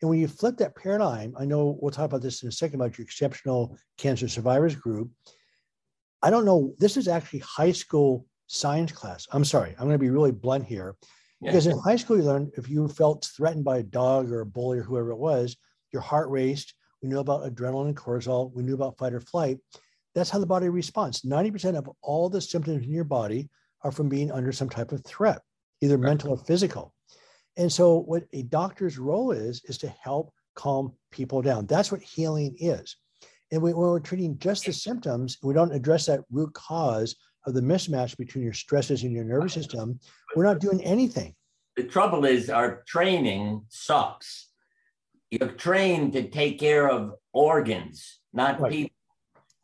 And 0.01 0.09
when 0.09 0.19
you 0.19 0.29
flip 0.29 0.57
that 0.59 0.77
paradigm, 0.77 1.35
I 1.39 1.45
know 1.45 1.79
we'll 1.81 1.91
talk 1.91 2.07
about 2.07 2.23
this 2.23 2.43
in 2.43 2.49
a 2.49 2.53
second 2.53 2.81
about 2.81 2.99
your 2.99 3.05
exceptional 3.05 3.77
cancer 3.97 4.29
survivors 4.29 4.75
group. 4.75 5.11
I 6.23 6.31
don't 6.31 6.45
know, 6.45 6.75
this 6.79 6.97
is 6.97 7.09
actually 7.09 7.41
high 7.41 7.73
school 7.73 8.27
science 8.47 8.93
class. 8.93 9.27
I'm 9.33 9.45
sorry, 9.45 9.71
I'm 9.79 9.87
going 9.87 9.93
to 9.93 9.99
be 9.99 10.11
really 10.11 10.33
blunt 10.33 10.65
here. 10.65 10.97
Because 11.41 11.69
in 11.69 11.79
high 11.79 11.95
school, 11.95 12.17
you 12.17 12.25
learned 12.25 12.51
if 12.57 12.69
you 12.69 12.89
felt 12.89 13.31
threatened 13.37 13.65
by 13.65 13.79
a 13.79 13.83
dog 13.85 14.33
or 14.33 14.41
a 14.41 14.47
bully 14.47 14.79
or 14.79 14.83
whoever 14.83 15.11
it 15.11 15.19
was, 15.19 15.57
your 15.93 16.03
heart 16.03 16.29
raced. 16.31 16.75
We 17.01 17.09
knew 17.09 17.21
about 17.21 17.45
adrenaline 17.45 17.87
and 17.87 17.97
cortisol. 17.97 18.53
We 18.53 18.65
knew 18.65 18.75
about 18.75 18.99
fight 18.99 19.13
or 19.13 19.21
flight. 19.21 19.59
That's 20.17 20.31
how 20.31 20.41
the 20.41 20.47
body 20.47 20.69
responds. 20.69 21.23
90% 21.23 21.77
of 21.77 21.89
all 22.03 22.29
the 22.29 22.41
symptoms 22.41 22.85
in 22.85 22.93
your 22.93 23.05
body 23.05 23.49
are 23.83 23.93
from 23.93 24.09
being 24.09 24.31
under 24.31 24.53
some 24.53 24.69
type 24.69 24.93
of 24.93 25.05
threat, 25.05 25.41
either 25.81 25.97
right. 25.97 26.09
mental 26.09 26.31
or 26.31 26.39
physical. 26.39 26.93
And 27.57 27.73
so, 27.73 27.99
what 28.01 28.25
a 28.33 28.43
doctor's 28.43 28.99
role 28.99 29.33
is, 29.33 29.63
is 29.65 29.79
to 29.79 29.89
help 29.89 30.33
calm 30.55 30.93
people 31.11 31.43
down. 31.43 31.67
That's 31.67 31.91
what 31.91 32.03
healing 32.03 32.57
is. 32.59 32.97
And 33.51 33.63
we, 33.63 33.73
when 33.73 33.89
we're 33.89 34.01
treating 34.01 34.39
just 34.39 34.67
the 34.67 34.73
symptoms, 34.73 35.39
we 35.43 35.55
don't 35.55 35.73
address 35.73 36.07
that 36.07 36.21
root 36.31 36.53
cause 36.53 37.17
of 37.47 37.55
the 37.55 37.61
mismatch 37.61 38.17
between 38.17 38.45
your 38.45 38.53
stresses 38.53 39.03
and 39.03 39.13
your 39.13 39.25
nervous 39.25 39.55
system, 39.55 39.99
we're 40.37 40.45
not 40.45 40.61
doing 40.61 40.83
anything. 40.85 41.35
The 41.77 41.85
trouble 41.85 42.25
is 42.25 42.51
our 42.51 42.83
training 42.87 43.65
sucks. 43.69 44.49
You're 45.31 45.53
trained 45.53 46.13
to 46.13 46.29
take 46.29 46.59
care 46.59 46.89
of 46.91 47.15
organs, 47.33 48.21
not 48.33 48.61
right. 48.61 48.73
people. 48.73 48.95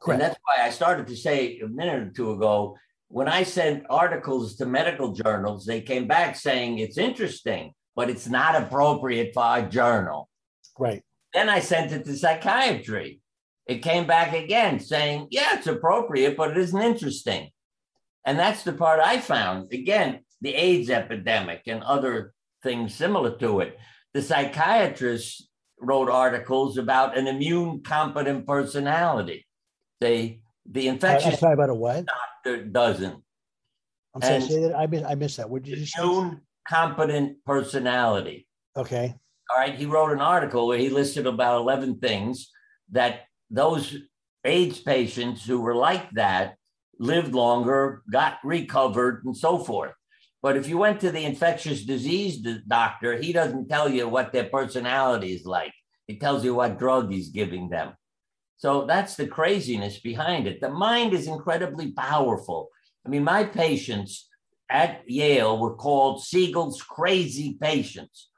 Correct. 0.01 0.21
And 0.21 0.31
that's 0.31 0.41
why 0.45 0.67
I 0.67 0.71
started 0.71 1.07
to 1.09 1.17
say 1.17 1.59
a 1.61 1.69
minute 1.69 2.03
or 2.03 2.11
two 2.11 2.33
ago 2.33 2.77
when 3.15 3.29
I 3.29 3.45
sent 3.45 3.87
articles 3.89 4.57
to 4.57 4.67
medical 4.67 5.13
journals, 5.13 5.65
they 5.65 5.81
came 5.81 6.09
back 6.09 6.35
saying 6.35 6.81
it's 6.81 6.99
interesting, 6.99 7.73
but 7.95 8.11
it's 8.11 8.27
not 8.27 8.61
appropriate 8.61 9.33
for 9.33 9.57
a 9.57 9.63
journal. 9.63 10.29
Right. 10.77 11.01
Then 11.33 11.49
I 11.49 11.61
sent 11.61 11.93
it 11.93 12.05
to 12.07 12.17
psychiatry. 12.17 13.21
it 13.69 13.83
came 13.83 14.09
back 14.09 14.35
again 14.35 14.81
saying, 14.81 15.29
yeah, 15.31 15.57
it's 15.57 15.69
appropriate, 15.69 16.37
but 16.37 16.51
it 16.51 16.57
isn't 16.57 16.83
interesting. 16.83 17.51
And 18.25 18.37
that's 18.37 18.65
the 18.65 18.73
part 18.73 18.99
I 18.99 19.21
found. 19.21 19.73
Again, 19.73 20.25
the 20.41 20.57
AIDS 20.57 20.91
epidemic 20.91 21.63
and 21.69 21.85
other 21.85 22.35
things 22.65 22.97
similar 22.97 23.39
to 23.39 23.61
it. 23.61 23.79
The 24.13 24.23
psychiatrists 24.23 25.49
wrote 25.79 26.11
articles 26.11 26.79
about 26.79 27.17
an 27.17 27.29
immune 27.29 27.85
competent 27.85 28.45
personality. 28.45 29.47
They 30.01 30.41
the 30.71 30.89
infectious 30.89 31.33
I'm 31.35 31.39
sorry 31.39 31.55
about 31.55 31.71
a 31.71 31.75
what? 31.75 32.07
doctor 32.07 32.65
doesn't. 32.65 33.23
I'm 34.15 34.23
sorry, 34.23 34.35
And- 34.37 34.45
say 34.45 34.61
that. 34.63 34.77
I 34.77 34.87
missed, 34.87 35.05
I 35.05 35.15
missed 35.15 35.37
that. 35.39 35.51
What 35.51 35.63
did 35.63 35.79
you 35.79 35.87
say? 35.87 36.03
Immune 36.03 36.41
competent 36.69 37.45
personality. 37.45 38.47
Okay. 38.77 39.15
All 39.51 39.59
right. 39.59 39.75
He 39.75 39.87
wrote 39.87 40.13
an 40.13 40.21
article 40.21 40.67
where 40.67 40.79
he 40.79 40.89
listed 40.89 41.27
about 41.27 41.61
11 41.61 41.99
things 41.99 42.51
that 42.93 43.23
those 43.51 43.97
AIDS 44.45 44.81
patients 44.81 45.45
who 45.45 45.61
were 45.61 45.75
like 45.75 46.11
that 46.13 46.57
lived 46.99 47.35
longer, 47.35 48.03
got 48.11 48.39
recovered, 48.45 49.25
and 49.25 49.37
so 49.37 49.59
forth. 49.59 49.93
But 50.43 50.57
if 50.57 50.69
you 50.69 50.79
went 50.79 51.01
to 51.01 51.11
the 51.11 51.25
infectious 51.25 51.85
disease 51.85 52.39
doctor, 52.69 53.17
he 53.17 53.33
doesn't 53.33 53.69
tell 53.69 53.89
you 53.89 54.09
what 54.09 54.33
their 54.33 54.45
personality 54.45 55.33
is 55.35 55.45
like. 55.45 55.73
He 56.07 56.19
tells 56.19 56.45
you 56.45 56.55
what 56.55 56.79
drug 56.79 57.11
he's 57.11 57.31
giving 57.31 57.69
them. 57.69 57.95
So 58.65 58.87
that's 58.87 59.15
the 59.15 59.27
craziness 59.27 59.99
behind 59.99 60.47
it. 60.47 60.59
The 60.63 60.71
mind 60.71 61.13
is 61.13 61.27
incredibly 61.27 61.93
powerful. 61.93 62.71
I 63.05 63.11
mean, 63.11 63.23
my 63.23 63.45
patients 63.45 64.27
at 64.71 65.03
Yale 65.07 65.59
were 65.59 65.75
called 65.75 66.25
Siegel's 66.25 66.81
crazy 66.81 67.59
patients. 67.61 68.31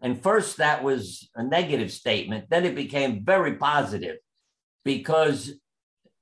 And 0.00 0.22
first, 0.22 0.58
that 0.58 0.84
was 0.84 1.28
a 1.34 1.42
negative 1.42 1.90
statement. 1.90 2.44
Then 2.48 2.64
it 2.64 2.76
became 2.76 3.24
very 3.24 3.56
positive 3.56 4.18
because 4.84 5.50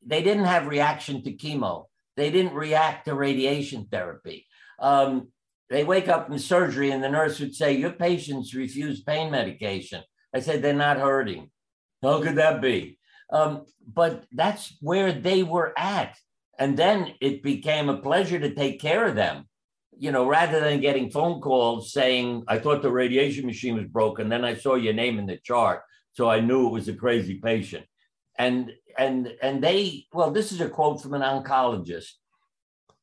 they 0.06 0.22
didn't 0.22 0.46
have 0.46 0.66
reaction 0.66 1.22
to 1.24 1.36
chemo. 1.36 1.84
They 2.16 2.30
didn't 2.30 2.54
react 2.54 3.08
to 3.08 3.14
radiation 3.14 3.88
therapy. 3.92 4.46
Um, 4.78 5.28
they 5.68 5.84
wake 5.84 6.08
up 6.08 6.30
in 6.30 6.38
surgery, 6.38 6.92
and 6.92 7.04
the 7.04 7.10
nurse 7.10 7.38
would 7.40 7.54
say, 7.54 7.74
Your 7.74 7.92
patients 7.92 8.54
refuse 8.54 9.02
pain 9.02 9.30
medication. 9.30 10.02
I 10.34 10.40
said, 10.40 10.62
They're 10.62 10.72
not 10.72 10.96
hurting. 10.96 11.50
How 12.02 12.22
could 12.22 12.36
that 12.36 12.62
be? 12.62 12.96
Um, 13.32 13.66
but 13.86 14.24
that's 14.32 14.76
where 14.80 15.12
they 15.12 15.42
were 15.42 15.72
at. 15.78 16.16
And 16.58 16.76
then 16.76 17.14
it 17.20 17.42
became 17.42 17.88
a 17.88 17.96
pleasure 17.96 18.38
to 18.38 18.54
take 18.54 18.80
care 18.80 19.06
of 19.06 19.14
them 19.14 19.46
you 20.00 20.10
know, 20.12 20.26
rather 20.26 20.60
than 20.60 20.80
getting 20.80 21.10
phone 21.10 21.42
calls 21.42 21.92
saying, 21.92 22.42
I 22.48 22.58
thought 22.58 22.80
the 22.80 22.90
radiation 22.90 23.44
machine 23.44 23.74
was 23.74 23.84
broken, 23.84 24.30
then 24.30 24.46
I 24.46 24.54
saw 24.54 24.76
your 24.76 24.94
name 24.94 25.18
in 25.18 25.26
the 25.26 25.36
chart. 25.36 25.82
So 26.12 26.30
I 26.30 26.40
knew 26.40 26.66
it 26.66 26.72
was 26.72 26.88
a 26.88 26.94
crazy 26.94 27.38
patient. 27.38 27.84
And 28.38 28.72
and 28.96 29.30
and 29.42 29.62
they, 29.62 30.06
well, 30.14 30.30
this 30.30 30.52
is 30.52 30.62
a 30.62 30.70
quote 30.70 31.02
from 31.02 31.12
an 31.12 31.20
oncologist. 31.20 32.12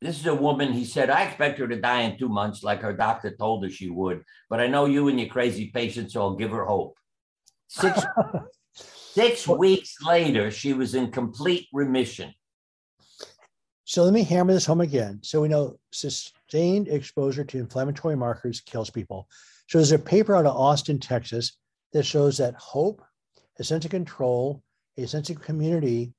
This 0.01 0.19
is 0.19 0.25
a 0.25 0.33
woman, 0.33 0.73
he 0.73 0.85
said, 0.85 1.11
I 1.11 1.25
expect 1.25 1.59
her 1.59 1.67
to 1.67 1.79
die 1.79 2.01
in 2.01 2.17
two 2.17 2.29
months, 2.29 2.63
like 2.63 2.81
her 2.81 2.93
doctor 2.93 3.35
told 3.35 3.63
her 3.63 3.69
she 3.69 3.91
would. 3.91 4.23
But 4.49 4.59
I 4.59 4.65
know 4.65 4.85
you 4.85 5.07
and 5.07 5.19
your 5.19 5.29
crazy 5.29 5.69
patients, 5.69 6.13
so 6.13 6.21
I'll 6.21 6.35
give 6.35 6.51
her 6.51 6.65
hope. 6.65 6.97
Six, 7.67 8.03
six 9.17 9.47
weeks 9.47 9.95
later, 10.05 10.51
she 10.51 10.73
was 10.73 10.93
in 10.93 11.11
complete 11.11 11.67
remission. 11.73 12.31
So 13.83 14.03
let 14.03 14.13
me 14.13 14.23
hammer 14.23 14.53
this 14.53 14.65
home 14.65 14.81
again. 14.81 15.19
So 15.23 15.41
we 15.41 15.47
know 15.47 15.79
sustained 15.91 16.87
exposure 16.87 17.43
to 17.45 17.57
inflammatory 17.57 18.15
markers 18.15 18.61
kills 18.61 18.91
people. 18.91 19.27
So 19.69 19.79
there's 19.79 19.91
a 19.91 19.97
paper 19.97 20.35
out 20.35 20.45
of 20.45 20.55
Austin, 20.55 20.99
Texas, 20.99 21.57
that 21.93 22.03
shows 22.03 22.37
that 22.37 22.53
hope, 22.55 23.01
a 23.57 23.63
sense 23.63 23.85
of 23.85 23.91
control, 23.91 24.61
a 24.97 25.07
sense 25.07 25.31
of 25.31 25.41
community, 25.41 26.13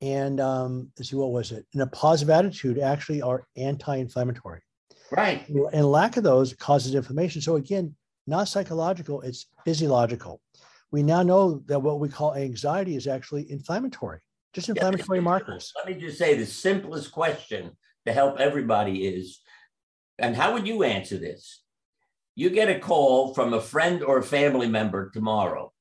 and 0.00 0.40
um, 0.40 0.92
let's 0.96 1.10
see 1.10 1.16
what 1.16 1.32
was 1.32 1.50
it, 1.50 1.66
and 1.72 1.82
a 1.82 1.86
positive 1.88 2.30
attitude 2.30 2.78
actually 2.78 3.22
are 3.22 3.46
anti-inflammatory. 3.56 4.60
Right. 5.10 5.48
And 5.48 5.90
lack 5.90 6.16
of 6.16 6.22
those 6.22 6.52
causes 6.54 6.94
inflammation. 6.94 7.40
So 7.40 7.56
again, 7.56 7.96
not 8.26 8.48
psychological, 8.48 9.22
it's 9.22 9.46
physiological. 9.64 10.40
We 10.92 11.02
now 11.02 11.22
know 11.22 11.62
that 11.66 11.80
what 11.80 12.00
we 12.00 12.08
call 12.08 12.34
anxiety 12.34 12.96
is 12.96 13.06
actually 13.06 13.50
inflammatory, 13.50 14.20
just 14.52 14.68
inflammatory 14.68 15.20
markers. 15.20 15.72
Let 15.76 15.86
me 15.94 16.00
just 16.00 16.18
say 16.18 16.36
the 16.36 16.46
simplest 16.46 17.12
question 17.12 17.76
to 18.06 18.12
help 18.12 18.38
everybody 18.38 19.04
is, 19.06 19.40
and 20.18 20.36
how 20.36 20.52
would 20.52 20.66
you 20.66 20.84
answer 20.84 21.18
this? 21.18 21.62
You 22.36 22.50
get 22.50 22.68
a 22.68 22.78
call 22.78 23.34
from 23.34 23.52
a 23.54 23.60
friend 23.60 24.02
or 24.02 24.18
a 24.18 24.22
family 24.22 24.68
member 24.68 25.10
tomorrow 25.10 25.72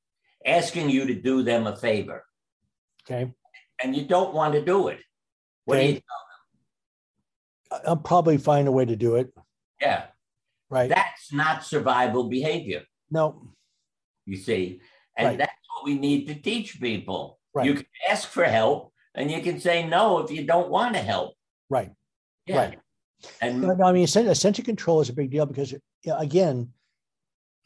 asking 0.46 0.90
you 0.90 1.06
to 1.08 1.14
do 1.16 1.44
them 1.44 1.68
a 1.68 1.76
favor, 1.76 2.24
Okay. 3.04 3.32
and 3.84 3.96
you 3.96 4.06
don't 4.06 4.34
want 4.34 4.54
to 4.54 4.64
do 4.64 4.88
it. 4.90 5.00
What 5.66 5.76
do 5.76 5.82
Okay. 5.82 5.92
you, 5.94 6.02
uh, 7.72 7.80
I'll 7.88 7.98
probably 7.98 8.38
find 8.38 8.68
a 8.68 8.72
way 8.72 8.86
to 8.86 8.96
do 8.96 9.16
it. 9.16 9.34
yeah, 9.82 10.08
Right. 10.70 10.90
that's 10.90 11.32
not 11.34 11.64
survival 11.64 12.28
behavior, 12.30 12.84
no. 13.12 13.54
you 14.26 14.38
see. 14.38 14.82
And 15.18 15.28
Right. 15.28 15.38
that's 15.38 15.52
what 15.74 15.86
we 15.86 15.98
need 15.98 16.28
to 16.28 16.36
teach 16.36 16.80
people. 16.80 17.40
Right. 17.54 17.66
You 17.66 17.76
can 17.76 17.86
ask 18.10 18.28
for 18.30 18.44
help 18.44 18.94
and 19.14 19.32
you 19.32 19.42
can 19.42 19.60
say 19.60 19.88
no 19.88 20.20
if 20.20 20.32
you 20.32 20.46
don't 20.46 20.70
want 20.70 20.96
to 20.96 21.02
help. 21.02 21.36
Right. 21.70 21.92
Yeah. 22.46 22.58
Right. 22.58 22.80
And 23.42 23.62
No, 23.62 23.74
no, 23.74 23.86
I 23.86 23.92
mean, 23.94 24.04
a 24.04 24.08
sense, 24.08 24.60
of 24.60 24.66
control 24.66 25.02
is 25.02 25.10
a 25.10 25.14
big 25.14 25.32
deal 25.32 25.46
because, 25.46 25.74
again, 26.06 26.70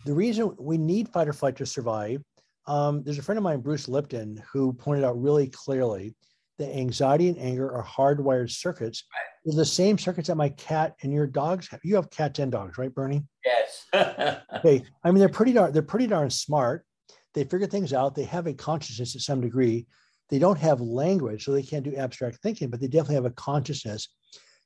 the 0.06 0.14
reason 0.14 0.56
we 0.60 0.78
need 0.78 1.10
fight 1.10 1.28
or 1.28 1.34
flight 1.34 1.56
to 1.58 1.66
survive. 1.66 2.24
Um, 2.68 3.04
there's 3.04 3.18
a 3.18 3.24
friend 3.24 3.38
of 3.38 3.44
mine, 3.44 3.62
Bruce 3.62 3.90
Lipton, 3.90 4.44
who 4.54 4.74
pointed 4.74 5.04
out 5.04 5.20
really 5.20 5.48
clearly 5.48 6.16
that 6.60 6.76
anxiety 6.76 7.30
and 7.30 7.40
anger 7.40 7.74
are 7.74 7.84
hardwired 7.84 8.52
circuits. 8.52 9.06
They're 9.44 9.56
the 9.56 9.66
same 9.66 9.98
circuits 9.98 10.28
that 10.28 10.36
my 10.36 10.50
cat 10.50 10.96
and 11.02 11.12
your 11.12 11.26
dogs 11.26 11.68
have. 11.70 11.80
You 11.84 11.96
have 11.96 12.12
cats 12.12 12.38
and 12.40 12.52
dogs, 12.52 12.78
right, 12.78 12.94
Bernie? 12.94 13.24
yes. 13.44 13.86
Okay. 14.58 14.84
I 15.04 15.12
mean, 15.12 15.20
they're 15.20 15.30
pretty 15.30 15.54
darn, 15.54 15.72
they're 15.74 15.82
pretty 15.82 16.08
darn 16.08 16.30
smart. 16.30 16.86
They 17.34 17.44
figure 17.44 17.68
things 17.68 17.94
out. 17.94 18.16
They 18.16 18.24
have 18.24 18.48
a 18.48 18.54
consciousness 18.54 19.14
to 19.14 19.20
some 19.20 19.42
degree. 19.42 19.86
They 20.30 20.40
don't 20.40 20.60
have 20.60 20.82
language, 20.82 21.44
so 21.44 21.52
they 21.52 21.64
can't 21.64 21.84
do 21.84 21.96
abstract 21.96 22.38
thinking, 22.42 22.70
but 22.70 22.80
they 22.80 22.88
definitely 22.88 23.16
have 23.16 23.26
a 23.26 23.32
consciousness. 23.32 24.10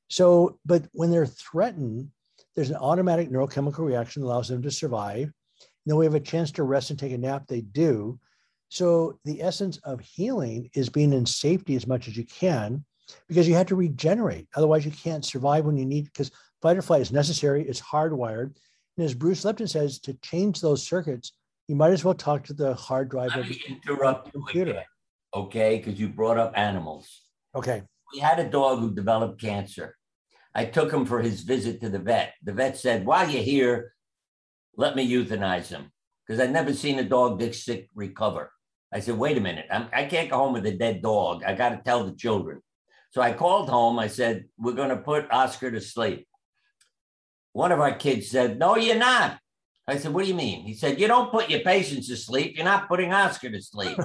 So, 0.08 0.58
but 0.66 0.84
when 0.92 1.10
they're 1.10 1.26
threatened, 1.26 2.10
there's 2.54 2.70
an 2.70 2.76
automatic 2.76 3.30
neurochemical 3.30 3.78
reaction 3.78 4.22
that 4.22 4.28
allows 4.28 4.48
them 4.48 4.62
to 4.62 4.70
survive. 4.70 5.22
And 5.24 5.32
then 5.86 5.96
we 5.96 6.04
have 6.04 6.14
a 6.14 6.20
chance 6.20 6.50
to 6.52 6.62
rest 6.62 6.90
and 6.90 6.98
take 6.98 7.12
a 7.12 7.18
nap. 7.18 7.46
They 7.46 7.62
do. 7.62 8.18
So 8.68 9.18
the 9.24 9.42
essence 9.42 9.78
of 9.78 10.00
healing 10.00 10.70
is 10.74 10.88
being 10.88 11.12
in 11.12 11.26
safety 11.26 11.76
as 11.76 11.86
much 11.86 12.08
as 12.08 12.16
you 12.16 12.24
can, 12.24 12.84
because 13.28 13.46
you 13.48 13.54
have 13.54 13.66
to 13.66 13.76
regenerate. 13.76 14.48
Otherwise, 14.54 14.84
you 14.84 14.90
can't 14.90 15.24
survive 15.24 15.64
when 15.64 15.76
you 15.76 15.84
need. 15.84 16.04
Because 16.04 16.30
fight 16.62 16.76
or 16.76 16.82
flight 16.82 17.02
is 17.02 17.12
necessary. 17.12 17.66
It's 17.66 17.80
hardwired. 17.80 18.56
And 18.96 19.04
as 19.04 19.14
Bruce 19.14 19.44
Lipton 19.44 19.66
says, 19.66 19.98
to 20.00 20.14
change 20.14 20.60
those 20.60 20.86
circuits, 20.86 21.32
you 21.68 21.76
might 21.76 21.92
as 21.92 22.04
well 22.04 22.14
talk 22.14 22.44
to 22.44 22.54
the 22.54 22.74
hard 22.74 23.08
drive 23.08 23.30
Let 23.30 23.40
of 23.40 23.48
me 23.48 23.60
the 23.66 23.74
interrupt 23.74 24.26
you 24.28 24.32
computer. 24.32 24.70
again, 24.72 24.84
okay? 25.34 25.76
Because 25.78 25.98
you 25.98 26.08
brought 26.08 26.38
up 26.38 26.52
animals. 26.56 27.22
Okay. 27.54 27.82
We 28.12 28.20
had 28.20 28.38
a 28.38 28.48
dog 28.48 28.80
who 28.80 28.94
developed 28.94 29.40
cancer. 29.40 29.96
I 30.54 30.66
took 30.66 30.92
him 30.92 31.04
for 31.04 31.20
his 31.20 31.40
visit 31.40 31.80
to 31.80 31.88
the 31.88 31.98
vet. 31.98 32.34
The 32.42 32.52
vet 32.52 32.76
said, 32.76 33.04
While 33.06 33.28
you're 33.28 33.42
here, 33.42 33.94
let 34.76 34.94
me 34.94 35.08
euthanize 35.10 35.68
him 35.68 35.90
because 36.26 36.40
I'd 36.40 36.52
never 36.52 36.72
seen 36.72 36.98
a 36.98 37.04
dog 37.04 37.38
this 37.38 37.64
sick 37.64 37.88
recover. 37.94 38.50
I 38.92 39.00
said, 39.00 39.18
Wait 39.18 39.36
a 39.38 39.40
minute. 39.40 39.66
I'm, 39.70 39.88
I 39.92 40.04
can't 40.04 40.30
go 40.30 40.36
home 40.38 40.52
with 40.52 40.66
a 40.66 40.72
dead 40.76 41.02
dog. 41.02 41.42
I 41.44 41.54
got 41.54 41.70
to 41.70 41.82
tell 41.82 42.04
the 42.04 42.14
children. 42.14 42.60
So 43.10 43.20
I 43.22 43.32
called 43.32 43.68
home. 43.68 43.98
I 43.98 44.06
said, 44.08 44.44
We're 44.58 44.72
going 44.72 44.90
to 44.90 44.96
put 44.96 45.30
Oscar 45.32 45.70
to 45.70 45.80
sleep. 45.80 46.28
One 47.52 47.72
of 47.72 47.80
our 47.80 47.94
kids 47.94 48.28
said, 48.28 48.58
No, 48.58 48.76
you're 48.76 48.96
not. 48.96 49.38
I 49.86 49.98
said, 49.98 50.14
What 50.14 50.22
do 50.22 50.28
you 50.28 50.34
mean? 50.34 50.64
He 50.64 50.74
said, 50.74 51.00
You 51.00 51.06
don't 51.06 51.30
put 51.30 51.50
your 51.50 51.60
patients 51.60 52.08
to 52.08 52.16
sleep. 52.16 52.56
You're 52.56 52.64
not 52.64 52.88
putting 52.88 53.12
Oscar 53.12 53.50
to 53.50 53.60
sleep. 53.60 53.98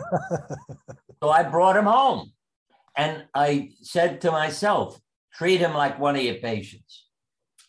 so 1.24 1.30
I 1.30 1.44
brought 1.44 1.78
him 1.78 1.86
home. 1.86 2.32
And 2.96 3.26
I 3.34 3.72
said 3.82 4.22
to 4.22 4.32
myself, 4.32 5.00
treat 5.34 5.62
him 5.62 5.74
like 5.74 6.00
one 6.00 6.18
of 6.18 6.22
your 6.22 6.36
patients. 6.36 7.06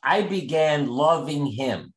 I 0.02 0.22
began 0.22 0.88
loving 0.88 1.46
him. 1.46 1.92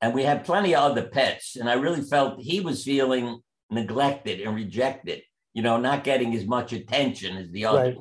And 0.00 0.14
we 0.14 0.22
had 0.22 0.44
plenty 0.44 0.76
of 0.76 0.92
other 0.92 1.08
pets. 1.08 1.56
And 1.56 1.68
I 1.68 1.74
really 1.74 2.02
felt 2.02 2.40
he 2.40 2.60
was 2.60 2.84
feeling 2.84 3.40
neglected 3.68 4.40
and 4.40 4.54
rejected, 4.54 5.22
you 5.54 5.62
know, 5.62 5.78
not 5.78 6.04
getting 6.04 6.36
as 6.36 6.46
much 6.46 6.72
attention 6.72 7.36
as 7.36 7.50
the 7.50 7.64
other. 7.64 7.78
Right. 7.78 7.98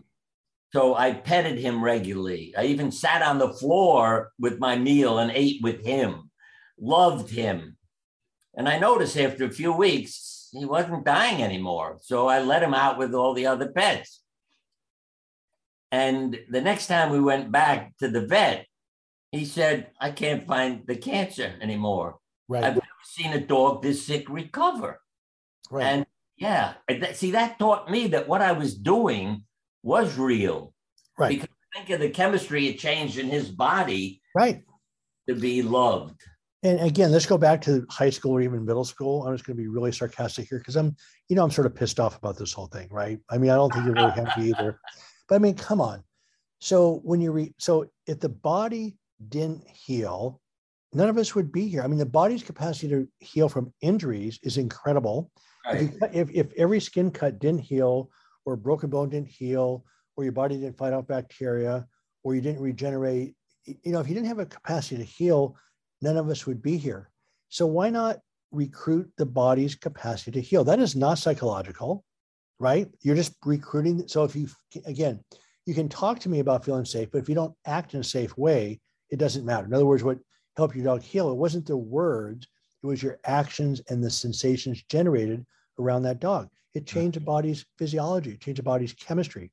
So 0.72 0.94
I 0.94 1.14
petted 1.14 1.58
him 1.58 1.84
regularly. 1.84 2.54
I 2.56 2.66
even 2.66 2.92
sat 2.92 3.24
on 3.24 3.40
the 3.40 3.54
floor 3.54 4.32
with 4.38 4.60
my 4.60 4.78
meal 4.78 5.18
and 5.18 5.32
ate 5.32 5.64
with 5.64 5.84
him, 5.84 6.25
loved 6.80 7.30
him. 7.30 7.78
And 8.56 8.70
I 8.70 8.80
noticed 8.80 9.18
after 9.18 9.46
a 9.46 9.52
few 9.52 9.74
weeks, 9.74 10.50
he 10.52 10.66
wasn't 10.66 11.06
dying 11.06 11.44
anymore. 11.44 11.98
So 12.02 12.28
I 12.28 12.42
let 12.42 12.64
him 12.64 12.74
out 12.74 12.98
with 12.98 13.14
all 13.14 13.34
the 13.34 13.48
other 13.48 13.70
pets. 13.70 14.22
And 15.92 16.38
the 16.50 16.62
next 16.62 16.88
time 16.88 17.12
we 17.12 17.20
went 17.20 17.52
back 17.52 17.96
to 18.00 18.08
the 18.08 18.26
vet, 18.26 18.66
he 19.32 19.46
said, 19.46 19.92
I 20.00 20.12
can't 20.12 20.48
find 20.48 20.84
the 20.88 20.96
cancer 20.96 21.54
anymore. 21.62 22.18
Right. 22.48 22.64
I've 22.64 22.76
never 22.76 22.88
seen 23.04 23.34
a 23.34 23.40
dog 23.40 23.82
this 23.82 24.06
sick 24.06 24.30
recover. 24.30 25.00
right. 25.72 25.86
And 25.86 26.06
Yeah. 26.38 26.74
See, 27.14 27.32
that 27.32 27.60
taught 27.60 27.90
me 27.90 28.08
that 28.08 28.28
what 28.28 28.42
I 28.42 28.52
was 28.54 28.76
doing 28.76 29.44
was 29.84 30.18
real. 30.18 30.74
Right. 31.18 31.30
Because 31.30 31.50
think 31.74 31.90
of 31.90 32.00
the 32.00 32.10
chemistry 32.10 32.68
it 32.68 32.80
changed 32.80 33.18
in 33.18 33.28
his 33.28 33.50
body. 33.50 34.22
Right. 34.34 34.64
To 35.28 35.36
be 35.36 35.62
loved. 35.62 36.22
And 36.66 36.80
again, 36.80 37.12
let's 37.12 37.28
go 37.28 37.38
back 37.38 37.62
to 37.62 37.86
high 37.92 38.10
school 38.10 38.32
or 38.32 38.42
even 38.42 38.66
middle 38.66 38.84
school. 38.84 39.24
I'm 39.24 39.36
just 39.36 39.46
going 39.46 39.56
to 39.56 39.62
be 39.62 39.68
really 39.68 39.92
sarcastic 39.92 40.50
here 40.50 40.58
because 40.58 40.76
I'm, 40.76 40.96
you 41.30 41.36
know, 41.36 41.44
I'm 41.44 41.52
sort 41.52 41.68
of 41.68 41.76
pissed 41.76 42.00
off 42.00 42.18
about 42.18 42.38
this 42.40 42.54
whole 42.54 42.66
thing, 42.66 42.88
right? 42.90 43.20
I 43.30 43.38
mean, 43.38 43.52
I 43.52 43.56
don't 43.56 43.72
think 43.72 43.86
you're 43.86 43.94
really 43.94 44.10
happy 44.10 44.46
either. 44.50 44.80
But 45.30 45.36
I 45.36 45.38
mean, 45.38 45.54
come 45.54 45.80
on. 45.80 46.04
So 46.60 47.02
when 47.04 47.22
you 47.22 47.32
read, 47.32 47.54
so 47.60 47.86
if 48.08 48.20
the 48.20 48.30
body 48.30 48.98
didn't 49.30 49.68
heal, 49.68 50.42
none 50.92 51.08
of 51.08 51.20
us 51.20 51.36
would 51.36 51.52
be 51.52 51.68
here. 51.68 51.84
I 51.84 51.88
mean, 51.88 52.00
the 52.00 52.06
body's 52.06 52.42
capacity 52.42 52.88
to 52.90 53.08
heal 53.20 53.48
from 53.48 53.72
injuries 53.82 54.40
is 54.42 54.58
incredible. 54.58 55.30
Right. 55.68 55.94
If, 56.02 56.16
if, 56.16 56.30
if 56.34 56.54
every 56.58 56.80
skin 56.80 57.12
cut 57.12 57.38
didn't 57.38 57.62
heal, 57.62 58.10
or 58.44 58.56
broken 58.56 58.90
bone 58.90 59.10
didn't 59.10 59.30
heal, 59.30 59.86
or 60.18 60.24
your 60.24 60.34
body 60.34 60.56
didn't 60.56 60.80
fight 60.80 60.94
off 60.94 61.06
bacteria, 61.06 61.86
or 62.24 62.34
you 62.34 62.42
didn't 62.42 62.62
regenerate, 62.62 63.36
you 63.66 63.92
know, 63.92 64.00
if 64.00 64.08
you 64.08 64.16
didn't 64.16 64.28
have 64.28 64.40
a 64.40 64.48
capacity 64.48 64.98
to 64.98 65.04
heal, 65.04 65.56
none 66.06 66.18
of 66.18 66.30
us 66.30 66.46
would 66.46 66.62
be 66.62 66.78
here. 66.78 67.10
So 67.50 67.66
why 67.66 67.90
not 67.90 68.20
recruit 68.52 69.12
the 69.18 69.26
body's 69.26 69.74
capacity 69.76 70.32
to 70.32 70.42
heal? 70.42 70.64
That 70.64 70.80
is 70.80 70.96
not 70.96 71.18
psychological, 71.18 72.04
right? 72.60 72.88
You're 73.02 73.16
just 73.16 73.34
recruiting. 73.44 74.08
So 74.08 74.24
if 74.24 74.36
you, 74.36 74.48
again, 74.86 75.20
you 75.66 75.74
can 75.74 75.90
talk 75.90 76.20
to 76.20 76.30
me 76.30 76.40
about 76.40 76.64
feeling 76.64 76.86
safe, 76.86 77.10
but 77.12 77.18
if 77.18 77.28
you 77.28 77.34
don't 77.34 77.56
act 77.66 77.96
in 77.96 78.02
a 78.02 78.04
safe 78.04 78.38
way, 78.38 78.80
it 79.10 79.18
doesn't 79.18 79.46
matter. 79.46 79.66
In 79.66 79.74
other 79.74 79.88
words, 79.88 80.04
what 80.04 80.20
helped 80.56 80.76
your 80.76 80.86
dog 80.86 81.02
heal, 81.02 81.32
it 81.32 81.38
wasn't 81.38 81.66
the 81.66 81.76
words, 81.76 82.48
it 82.84 82.88
was 82.88 83.02
your 83.02 83.20
actions 83.26 83.82
and 83.90 84.04
the 84.04 84.12
sensations 84.12 84.84
generated 84.90 85.44
around 85.80 86.04
that 86.04 86.20
dog. 86.20 86.50
It 86.76 86.86
changed 86.86 87.16
the 87.16 87.22
body's 87.22 87.66
physiology, 87.80 88.32
it 88.32 88.42
changed 88.42 88.60
the 88.60 88.64
body's 88.64 88.94
chemistry. 88.94 89.52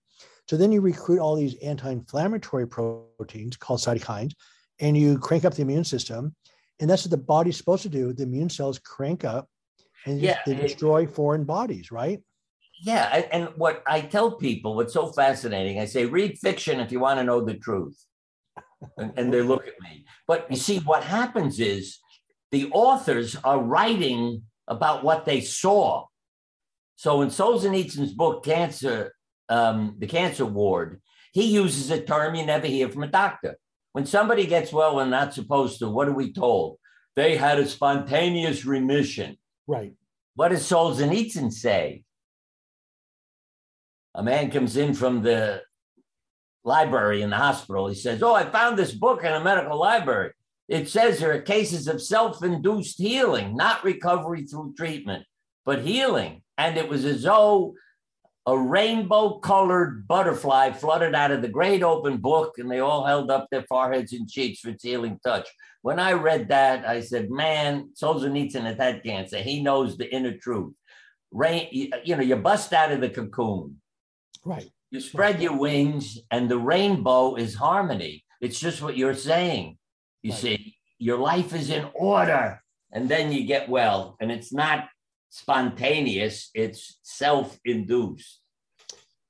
So 0.49 0.57
then 0.57 0.71
you 0.71 0.83
recruit 0.83 1.21
all 1.21 1.37
these 1.37 1.55
anti-inflammatory 1.63 2.67
proteins 2.67 3.57
called 3.57 3.81
cytokines, 3.81 4.33
and 4.81 4.97
you 4.97 5.19
crank 5.19 5.45
up 5.45 5.55
the 5.55 5.63
immune 5.63 5.85
system. 5.85 6.35
And 6.81 6.91
that's 6.91 7.05
what 7.05 7.11
the 7.11 7.17
body's 7.17 7.57
supposed 7.57 7.83
to 7.85 7.89
do. 7.89 8.13
The 8.13 8.25
immune 8.25 8.51
cells 8.51 8.79
crank 8.79 9.25
up 9.25 9.49
and 10.07 10.21
yeah, 10.21 10.39
they 10.47 10.55
destroy 10.55 11.07
foreign 11.07 11.45
bodies, 11.45 11.93
right? 11.93 12.21
Yeah. 12.81 13.23
And 13.31 13.49
what 13.57 13.83
I 13.87 14.01
tell 14.01 14.33
people, 14.33 14.75
what's 14.75 14.93
so 14.93 15.07
fascinating, 15.07 15.79
I 15.79 15.85
say, 15.85 16.07
read 16.07 16.39
fiction 16.39 16.81
if 16.81 16.91
you 16.91 16.99
want 16.99 17.21
to 17.21 17.25
know 17.25 17.41
the 17.41 17.55
truth. 17.55 17.97
and, 18.97 19.13
and 19.17 19.33
they 19.33 19.43
look 19.43 19.67
at 19.67 19.81
me. 19.81 20.05
But 20.27 20.51
you 20.51 20.57
see, 20.57 20.79
what 20.81 21.05
happens 21.05 21.61
is 21.61 21.99
the 22.51 22.71
authors 22.73 23.37
are 23.45 23.61
writing 23.61 24.43
about 24.67 25.05
what 25.05 25.25
they 25.25 25.41
saw. 25.41 26.07
So 26.97 27.23
in 27.23 27.29
Solzhenitsyn's 27.29 28.13
book, 28.13 28.45
Cancer, 28.45 29.15
um, 29.49 29.97
The 29.99 30.07
Cancer 30.07 30.45
Ward, 30.45 31.01
he 31.33 31.45
uses 31.45 31.91
a 31.91 32.01
term 32.01 32.35
you 32.35 32.45
never 32.45 32.67
hear 32.67 32.89
from 32.89 33.03
a 33.05 33.09
doctor. 33.09 33.57
When 33.93 34.07
somebody 34.07 34.47
gets 34.47 34.73
well 34.73 35.01
and 35.01 35.11
not 35.11 35.35
supposed 35.35 35.79
to, 35.81 35.89
what 35.89 36.09
are 36.09 36.15
we 36.15 36.33
told? 36.33 36.79
They 37.15 37.37
had 37.37 37.59
a 37.59 37.67
spontaneous 37.67 38.65
remission. 38.65 39.37
Right. 39.67 39.93
What 40.35 40.49
does 40.49 40.63
Solzhenitsyn 40.63 41.53
say? 41.53 42.05
A 44.15 44.23
man 44.23 44.51
comes 44.51 44.77
in 44.77 44.95
from 44.95 45.23
the 45.23 45.63
library 46.65 47.23
in 47.23 47.31
the 47.31 47.37
hospital. 47.37 47.89
He 47.89 47.95
says, 47.95 48.23
Oh, 48.23 48.35
I 48.35 48.45
found 48.45 48.79
this 48.79 48.93
book 48.93 49.25
in 49.25 49.33
a 49.33 49.43
medical 49.43 49.79
library. 49.79 50.33
It 50.69 50.89
says 50.89 51.19
there 51.19 51.33
are 51.33 51.41
cases 51.43 51.87
of 51.87 52.01
self 52.01 52.43
induced 52.43 52.99
healing, 52.99 53.57
not 53.57 53.85
recovery 53.85 54.45
through 54.45 54.75
treatment, 54.77 55.25
but 55.67 55.83
healing. 55.83 56.43
And 56.57 56.79
it 56.79 56.89
was 56.89 57.05
as 57.05 57.25
though 57.25 57.75
a 58.47 58.59
rainbow 58.59 59.39
colored 59.39 60.07
butterfly 60.09 60.73
fluttered 60.73 61.15
out 61.15 61.31
of 61.31 61.43
the 61.43 61.49
great 61.49 61.83
open 61.83 62.17
book, 62.17 62.59
and 62.59 62.71
they 62.71 62.81
all 62.81 63.05
held 63.05 63.31
up 63.31 63.47
their 63.51 63.63
foreheads 63.63 64.13
and 64.13 64.29
cheeks 64.29 64.61
for 64.61 64.71
its 64.71 64.83
healing 64.83 65.19
touch. 65.25 65.49
When 65.83 65.99
I 65.99 66.13
read 66.13 66.49
that, 66.49 66.87
I 66.87 67.01
said, 67.01 67.31
Man, 67.31 67.91
Solzhenitsyn 68.01 68.63
had 68.63 68.81
had 68.81 69.05
cancer. 69.05 69.39
He 69.39 69.63
knows 69.63 69.97
the 69.97 70.13
inner 70.13 70.37
truth. 70.37 70.75
Rain, 71.31 71.91
uh, 71.93 71.99
you 72.05 72.17
know, 72.17 72.23
you 72.23 72.37
bust 72.37 72.73
out 72.73 72.93
of 72.93 73.01
the 73.01 73.11
cocoon. 73.11 73.81
Right. 74.45 74.69
You 74.91 75.01
spread 75.01 75.41
your 75.41 75.57
wings, 75.57 76.19
and 76.31 76.51
the 76.51 76.59
rainbow 76.59 77.37
is 77.37 77.55
harmony. 77.55 78.25
It's 78.41 78.59
just 78.59 78.83
what 78.83 78.97
you're 78.97 79.15
saying. 79.15 79.79
You 80.23 80.33
right. 80.33 80.41
see, 80.41 80.77
your 80.99 81.19
life 81.19 81.55
is 81.55 81.71
in 81.71 81.87
order, 81.95 82.61
and 82.93 83.09
then 83.09 83.33
you 83.33 83.45
get 83.45 83.69
well, 83.69 84.17
and 84.21 84.31
it's 84.31 84.53
not 84.53 84.89
spontaneous, 85.33 86.51
it's 86.55 86.99
self 87.03 87.59
induced. 87.65 88.41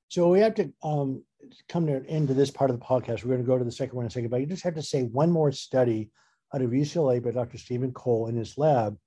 So 0.09 0.27
we 0.27 0.41
have 0.41 0.53
to 0.55 0.71
um, 0.83 1.23
come 1.69 1.87
to 1.87 1.95
an 1.95 2.05
end 2.07 2.27
to 2.27 2.33
this 2.33 2.51
part 2.51 2.69
of 2.69 2.77
the 2.77 2.85
podcast. 2.85 3.23
We're 3.23 3.31
going 3.31 3.41
to 3.41 3.47
go 3.47 3.57
to 3.57 3.63
the 3.63 3.71
second 3.71 3.95
one 3.95 4.03
in 4.03 4.07
a 4.07 4.11
second, 4.11 4.29
but 4.29 4.41
you 4.41 4.45
just 4.45 4.65
have 4.65 4.75
to 4.75 4.83
say 4.83 5.03
one 5.03 5.31
more 5.31 5.53
study 5.53 6.11
out 6.53 6.61
of 6.61 6.71
UCLA 6.71 7.23
by 7.23 7.31
Dr. 7.31 7.57
Stephen 7.57 7.93
Cole 7.93 8.27
in 8.27 8.35
his 8.35 8.57
lab. 8.57 8.97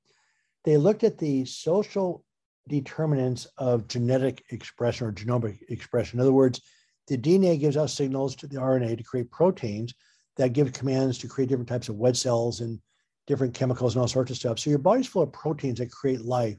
They 0.65 0.79
looked 0.79 1.05
at 1.05 1.19
the 1.19 1.45
social 1.45 2.25
determinants 2.67 3.47
of 3.59 3.87
genetic 3.89 4.43
expression 4.51 5.07
or 5.07 5.13
genomic 5.13 5.59
expression. 5.69 6.19
In 6.19 6.23
other 6.23 6.33
words, 6.33 6.63
the 7.09 7.19
DNA 7.19 7.61
gives 7.61 7.77
out 7.77 7.91
signals 7.91 8.35
to 8.37 8.47
the 8.47 8.57
RNA 8.57 8.97
to 8.97 9.05
create 9.05 9.31
proteins 9.31 9.95
that 10.39 10.55
give 10.55 10.73
commands 10.73 11.19
to 11.19 11.29
create 11.29 11.51
different 11.51 11.69
types 11.69 11.91
of 11.91 11.97
wedge 11.97 12.17
cells 12.17 12.63
and 12.63 12.81
different 13.27 13.53
chemicals 13.53 13.95
and 13.95 14.01
all 14.01 14.09
sorts 14.09 14.31
of 14.31 14.39
stuff. 14.39 14.59
So 14.59 14.71
your 14.71 14.79
body's 14.79 15.07
full 15.07 15.23
of 15.23 15.33
proteins 15.33 15.79
that 15.79 15.93
create 15.93 16.23
life. 16.23 16.57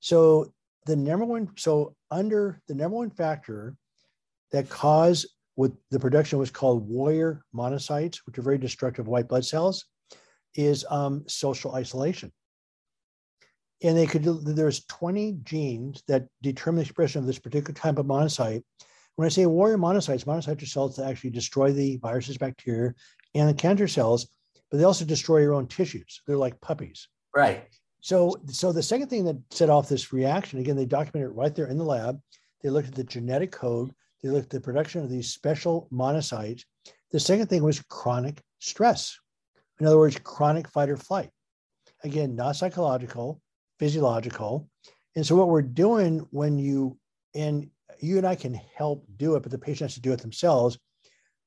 So 0.00 0.52
the 0.86 0.96
number 0.96 1.24
one, 1.24 1.50
so 1.56 1.94
under 2.10 2.60
the 2.68 2.74
number 2.74 2.96
one 2.96 3.10
factor 3.10 3.76
that 4.52 4.68
caused 4.68 5.28
what 5.54 5.72
the 5.90 6.00
production 6.00 6.38
was 6.38 6.50
called 6.50 6.88
warrior 6.88 7.42
monocytes, 7.54 8.18
which 8.26 8.38
are 8.38 8.42
very 8.42 8.58
destructive 8.58 9.06
white 9.06 9.28
blood 9.28 9.44
cells, 9.44 9.84
is 10.54 10.84
um, 10.90 11.24
social 11.28 11.74
isolation 11.74 12.32
and 13.82 13.96
they 13.96 14.06
could 14.06 14.24
there's 14.24 14.84
20 14.86 15.38
genes 15.42 16.02
that 16.08 16.26
determine 16.42 16.76
the 16.76 16.82
expression 16.82 17.20
of 17.20 17.26
this 17.26 17.38
particular 17.38 17.74
type 17.74 17.98
of 17.98 18.06
monocyte. 18.06 18.62
When 19.16 19.26
I 19.26 19.30
say 19.30 19.46
warrior 19.46 19.78
monocytes, 19.78 20.24
monocytes 20.24 20.62
are 20.62 20.66
cells 20.66 20.96
that 20.96 21.08
actually 21.08 21.30
destroy 21.30 21.72
the 21.72 21.96
viruses, 21.96 22.38
bacteria, 22.38 22.94
and 23.34 23.48
the 23.48 23.54
cancer 23.54 23.88
cells, 23.88 24.28
but 24.70 24.78
they 24.78 24.84
also 24.84 25.04
destroy 25.04 25.38
your 25.38 25.54
own 25.54 25.66
tissues. 25.66 26.22
They're 26.26 26.36
like 26.36 26.60
puppies. 26.60 27.08
Right. 27.34 27.68
So, 28.00 28.36
so 28.46 28.72
the 28.72 28.82
second 28.82 29.08
thing 29.08 29.24
that 29.24 29.36
set 29.50 29.70
off 29.70 29.88
this 29.88 30.12
reaction, 30.12 30.58
again, 30.58 30.76
they 30.76 30.86
documented 30.86 31.30
it 31.30 31.36
right 31.36 31.54
there 31.54 31.66
in 31.66 31.78
the 31.78 31.84
lab. 31.84 32.20
They 32.62 32.70
looked 32.70 32.88
at 32.88 32.94
the 32.94 33.04
genetic 33.04 33.52
code. 33.52 33.92
They 34.22 34.30
looked 34.30 34.46
at 34.46 34.50
the 34.50 34.60
production 34.60 35.02
of 35.02 35.10
these 35.10 35.32
special 35.32 35.88
monocytes. 35.92 36.64
The 37.10 37.20
second 37.20 37.48
thing 37.48 37.62
was 37.62 37.82
chronic 37.88 38.42
stress. 38.58 39.18
In 39.78 39.86
other 39.86 39.98
words, 39.98 40.18
chronic 40.18 40.68
fight 40.68 40.90
or 40.90 40.96
flight. 40.96 41.30
Again, 42.04 42.36
not 42.36 42.56
psychological, 42.56 43.40
physiological. 43.78 44.68
And 45.16 45.26
so 45.26 45.36
what 45.36 45.48
we're 45.48 45.62
doing 45.62 46.26
when 46.30 46.58
you 46.58 46.98
and 47.34 47.70
you 48.00 48.18
and 48.18 48.26
I 48.26 48.34
can 48.34 48.54
help 48.54 49.06
do 49.16 49.36
it, 49.36 49.42
but 49.42 49.50
the 49.50 49.58
patient 49.58 49.90
has 49.90 49.94
to 49.94 50.00
do 50.00 50.12
it 50.12 50.20
themselves. 50.20 50.78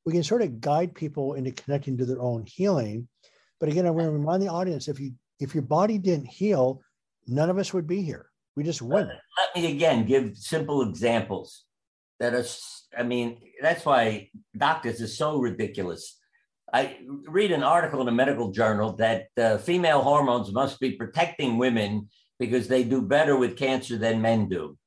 We 0.06 0.13
can 0.13 0.24
sort 0.24 0.42
of 0.42 0.60
guide 0.60 0.94
people 0.94 1.34
into 1.34 1.52
connecting 1.52 1.98
to 1.98 2.06
their 2.06 2.22
own 2.22 2.46
healing. 2.46 3.08
But 3.60 3.70
again, 3.70 3.88
I 3.88 3.92
want 3.92 4.06
to 4.08 4.12
remind 4.12 4.44
the 4.44 4.50
audience 4.50 4.88
if 4.88 5.00
you 5.00 5.13
if 5.44 5.54
your 5.54 5.64
body 5.64 5.98
didn't 5.98 6.28
heal, 6.28 6.82
none 7.28 7.50
of 7.50 7.58
us 7.58 7.74
would 7.74 7.88
be 7.88 8.02
here. 8.02 8.28
We 8.56 8.64
just 8.64 8.82
wouldn't. 8.82 9.10
Let 9.10 9.56
me 9.56 9.72
again 9.72 10.06
give 10.06 10.38
simple 10.38 10.82
examples 10.82 11.66
that 12.20 12.34
are, 12.34 12.46
I 12.98 13.04
mean, 13.04 13.40
that's 13.62 13.86
why 13.86 14.30
doctors 14.56 15.02
are 15.02 15.08
so 15.08 15.40
ridiculous. 15.40 16.20
I 16.72 16.98
read 17.28 17.52
an 17.52 17.64
article 17.64 18.02
in 18.02 18.08
a 18.08 18.12
medical 18.12 18.52
journal 18.52 18.94
that 18.94 19.28
uh, 19.38 19.58
female 19.58 20.02
hormones 20.02 20.52
must 20.52 20.80
be 20.80 20.94
protecting 20.94 21.58
women 21.58 22.10
because 22.40 22.68
they 22.68 22.84
do 22.84 23.02
better 23.02 23.36
with 23.38 23.58
cancer 23.58 23.98
than 23.98 24.22
men 24.22 24.50
do. 24.50 24.78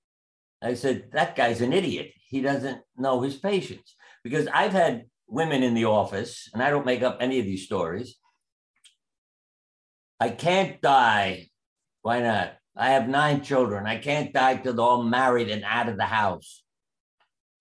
I 0.62 0.74
said, 0.74 1.10
that 1.12 1.36
guy's 1.36 1.60
an 1.60 1.72
idiot. 1.72 2.12
He 2.28 2.40
doesn't 2.40 2.80
know 2.96 3.20
his 3.20 3.36
patients. 3.36 3.94
Because 4.24 4.48
I've 4.48 4.72
had 4.72 5.04
women 5.28 5.62
in 5.62 5.74
the 5.74 5.84
office, 5.84 6.48
and 6.52 6.62
I 6.62 6.70
don't 6.70 6.86
make 6.86 7.02
up 7.02 7.18
any 7.20 7.38
of 7.38 7.44
these 7.44 7.64
stories. 7.64 8.16
I 10.18 10.30
can't 10.30 10.80
die. 10.80 11.48
Why 12.02 12.20
not? 12.20 12.52
I 12.76 12.90
have 12.90 13.08
nine 13.08 13.42
children. 13.42 13.86
I 13.86 13.98
can't 13.98 14.32
die 14.32 14.56
till 14.56 14.74
they're 14.74 14.84
all 14.84 15.02
married 15.02 15.50
and 15.50 15.64
out 15.64 15.88
of 15.88 15.96
the 15.96 16.04
house. 16.04 16.62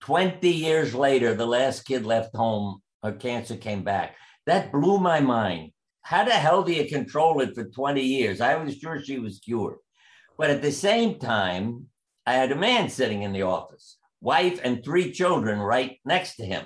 20 0.02 0.48
years 0.48 0.94
later, 0.94 1.34
the 1.34 1.46
last 1.46 1.84
kid 1.84 2.04
left 2.04 2.36
home, 2.36 2.82
her 3.02 3.12
cancer 3.12 3.56
came 3.56 3.82
back. 3.82 4.16
That 4.46 4.72
blew 4.72 4.98
my 4.98 5.20
mind. 5.20 5.72
How 6.02 6.24
the 6.24 6.32
hell 6.32 6.62
do 6.62 6.72
you 6.72 6.86
control 6.86 7.40
it 7.40 7.54
for 7.54 7.64
20 7.64 8.00
years? 8.00 8.40
I 8.40 8.56
was 8.56 8.76
sure 8.76 9.02
she 9.02 9.18
was 9.18 9.40
cured. 9.40 9.78
But 10.38 10.50
at 10.50 10.62
the 10.62 10.70
same 10.70 11.18
time, 11.18 11.86
I 12.26 12.34
had 12.34 12.52
a 12.52 12.56
man 12.56 12.88
sitting 12.88 13.22
in 13.22 13.32
the 13.32 13.42
office, 13.42 13.98
wife 14.20 14.60
and 14.62 14.84
three 14.84 15.12
children 15.12 15.58
right 15.58 15.98
next 16.04 16.36
to 16.36 16.44
him. 16.44 16.64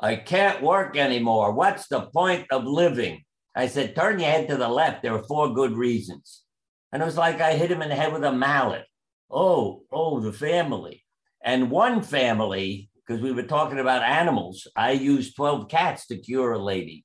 I 0.00 0.16
can't 0.16 0.62
work 0.62 0.96
anymore. 0.96 1.52
What's 1.52 1.88
the 1.88 2.02
point 2.02 2.46
of 2.50 2.64
living? 2.64 3.24
I 3.58 3.66
said, 3.66 3.96
turn 3.96 4.20
your 4.20 4.30
head 4.30 4.46
to 4.48 4.56
the 4.56 4.68
left. 4.68 5.02
There 5.02 5.14
are 5.16 5.24
four 5.24 5.52
good 5.52 5.72
reasons. 5.72 6.44
And 6.92 7.02
it 7.02 7.04
was 7.04 7.16
like 7.16 7.40
I 7.40 7.54
hit 7.54 7.72
him 7.72 7.82
in 7.82 7.88
the 7.88 7.96
head 7.96 8.12
with 8.12 8.22
a 8.22 8.30
mallet. 8.30 8.84
Oh, 9.28 9.82
oh, 9.90 10.20
the 10.20 10.32
family. 10.32 11.04
And 11.44 11.68
one 11.68 12.02
family, 12.02 12.88
because 12.94 13.20
we 13.20 13.32
were 13.32 13.42
talking 13.42 13.80
about 13.80 14.04
animals, 14.04 14.68
I 14.76 14.92
used 14.92 15.34
12 15.34 15.68
cats 15.68 16.06
to 16.06 16.18
cure 16.18 16.52
a 16.52 16.58
lady. 16.58 17.04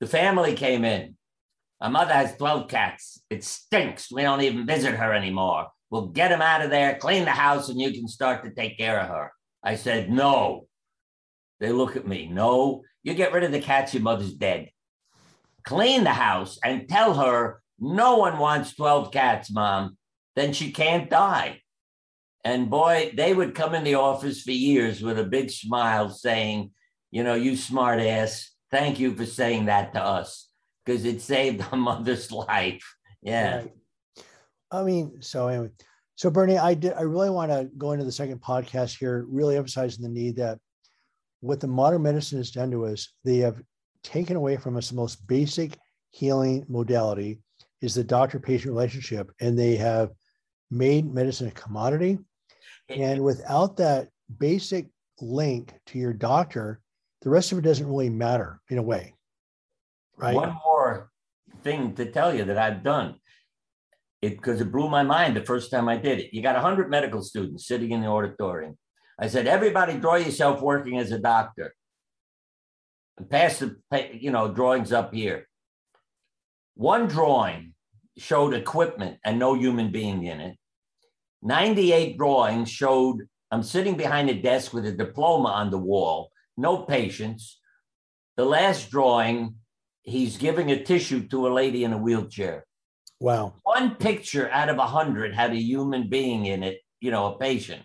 The 0.00 0.06
family 0.06 0.54
came 0.54 0.82
in. 0.82 1.16
My 1.78 1.88
mother 1.88 2.14
has 2.14 2.34
12 2.38 2.68
cats. 2.68 3.20
It 3.28 3.44
stinks. 3.44 4.10
We 4.10 4.22
don't 4.22 4.40
even 4.40 4.66
visit 4.66 4.94
her 4.94 5.12
anymore. 5.12 5.66
We'll 5.90 6.08
get 6.08 6.30
them 6.30 6.40
out 6.40 6.62
of 6.62 6.70
there, 6.70 6.96
clean 6.96 7.26
the 7.26 7.32
house, 7.32 7.68
and 7.68 7.78
you 7.78 7.92
can 7.92 8.08
start 8.08 8.44
to 8.44 8.50
take 8.50 8.78
care 8.78 8.98
of 8.98 9.08
her. 9.08 9.30
I 9.62 9.76
said, 9.76 10.10
No. 10.10 10.68
They 11.60 11.70
look 11.70 11.96
at 11.96 12.06
me. 12.06 12.28
No, 12.28 12.82
you 13.02 13.12
get 13.12 13.32
rid 13.32 13.44
of 13.44 13.52
the 13.52 13.60
cats, 13.60 13.92
your 13.92 14.02
mother's 14.02 14.32
dead. 14.32 14.70
Clean 15.68 16.02
the 16.02 16.14
house 16.14 16.58
and 16.64 16.88
tell 16.88 17.12
her 17.12 17.60
no 17.78 18.16
one 18.16 18.38
wants 18.38 18.74
12 18.74 19.12
cats, 19.12 19.50
mom. 19.50 19.98
Then 20.34 20.54
she 20.54 20.72
can't 20.72 21.10
die. 21.10 21.60
And 22.42 22.70
boy, 22.70 23.12
they 23.14 23.34
would 23.34 23.54
come 23.54 23.74
in 23.74 23.84
the 23.84 23.96
office 23.96 24.40
for 24.40 24.50
years 24.50 25.02
with 25.02 25.18
a 25.18 25.24
big 25.24 25.50
smile 25.50 26.08
saying, 26.08 26.70
You 27.10 27.22
know, 27.22 27.34
you 27.34 27.54
smart 27.54 28.00
ass, 28.00 28.50
thank 28.70 28.98
you 28.98 29.14
for 29.14 29.26
saying 29.26 29.66
that 29.66 29.92
to 29.92 30.02
us 30.02 30.48
because 30.86 31.04
it 31.04 31.20
saved 31.20 31.62
our 31.70 31.76
mother's 31.76 32.32
life. 32.32 32.96
Yeah. 33.20 33.56
Right. 33.56 33.72
I 34.70 34.82
mean, 34.84 35.20
so 35.20 35.48
anyway, 35.48 35.68
so 36.16 36.30
Bernie, 36.30 36.56
I 36.56 36.72
did. 36.72 36.94
I 36.94 37.02
really 37.02 37.28
want 37.28 37.52
to 37.52 37.68
go 37.76 37.92
into 37.92 38.06
the 38.06 38.12
second 38.12 38.40
podcast 38.40 38.98
here, 38.98 39.26
really 39.28 39.58
emphasizing 39.58 40.02
the 40.02 40.08
need 40.08 40.36
that 40.36 40.60
what 41.40 41.60
the 41.60 41.66
modern 41.66 42.04
medicine 42.04 42.38
has 42.38 42.50
done 42.50 42.70
to 42.70 42.86
us, 42.86 43.12
they 43.22 43.36
have 43.40 43.60
taken 44.02 44.36
away 44.36 44.56
from 44.56 44.76
us 44.76 44.90
the 44.90 44.96
most 44.96 45.26
basic 45.26 45.78
healing 46.10 46.64
modality 46.68 47.40
is 47.80 47.94
the 47.94 48.04
doctor-patient 48.04 48.72
relationship, 48.72 49.30
and 49.40 49.58
they 49.58 49.76
have 49.76 50.10
made 50.70 51.12
medicine 51.12 51.48
a 51.48 51.52
commodity. 51.52 52.18
And 52.88 53.22
without 53.22 53.76
that 53.76 54.08
basic 54.38 54.86
link 55.20 55.74
to 55.86 55.98
your 55.98 56.12
doctor, 56.12 56.80
the 57.22 57.30
rest 57.30 57.52
of 57.52 57.58
it 57.58 57.62
doesn't 57.62 57.86
really 57.86 58.10
matter 58.10 58.60
in 58.68 58.78
a 58.78 58.82
way. 58.82 59.14
Right. 60.16 60.34
One 60.34 60.56
more 60.64 61.10
thing 61.62 61.94
to 61.94 62.10
tell 62.10 62.34
you 62.34 62.44
that 62.44 62.58
I've 62.58 62.82
done 62.82 63.16
it 64.22 64.36
because 64.36 64.60
it 64.60 64.72
blew 64.72 64.88
my 64.88 65.02
mind 65.02 65.36
the 65.36 65.44
first 65.44 65.70
time 65.70 65.88
I 65.88 65.96
did 65.96 66.18
it. 66.18 66.34
You 66.34 66.42
got 66.42 66.56
100 66.56 66.90
medical 66.90 67.22
students 67.22 67.66
sitting 67.66 67.92
in 67.92 68.00
the 68.00 68.08
auditorium. 68.08 68.76
I 69.18 69.28
said, 69.28 69.46
everybody 69.46 69.94
draw 69.94 70.16
yourself 70.16 70.60
working 70.60 70.98
as 70.98 71.12
a 71.12 71.18
doctor. 71.18 71.74
And 73.18 73.28
pass 73.28 73.58
the 73.58 73.76
you 74.12 74.30
know 74.30 74.52
drawings 74.52 74.92
up 74.92 75.12
here. 75.12 75.48
One 76.74 77.08
drawing 77.08 77.74
showed 78.16 78.54
equipment 78.54 79.18
and 79.24 79.38
no 79.38 79.54
human 79.54 79.90
being 79.90 80.24
in 80.24 80.40
it. 80.40 80.56
98 81.42 82.18
drawings 82.18 82.70
showed 82.70 83.28
I'm 83.50 83.62
sitting 83.62 83.96
behind 83.96 84.28
a 84.28 84.34
desk 84.34 84.72
with 84.72 84.86
a 84.86 84.92
diploma 84.92 85.48
on 85.48 85.70
the 85.70 85.78
wall, 85.78 86.30
no 86.56 86.78
patients. 86.78 87.60
The 88.36 88.44
last 88.44 88.90
drawing, 88.90 89.56
he's 90.02 90.36
giving 90.36 90.70
a 90.70 90.82
tissue 90.84 91.26
to 91.28 91.48
a 91.48 91.50
lady 91.50 91.84
in 91.84 91.92
a 91.92 91.98
wheelchair. 91.98 92.64
Wow. 93.20 93.54
One 93.62 93.96
picture 93.96 94.50
out 94.50 94.68
of 94.68 94.78
a 94.78 94.86
hundred 94.86 95.34
had 95.34 95.52
a 95.52 95.60
human 95.60 96.08
being 96.08 96.46
in 96.46 96.62
it, 96.62 96.78
you 97.00 97.10
know, 97.10 97.34
a 97.34 97.38
patient. 97.38 97.82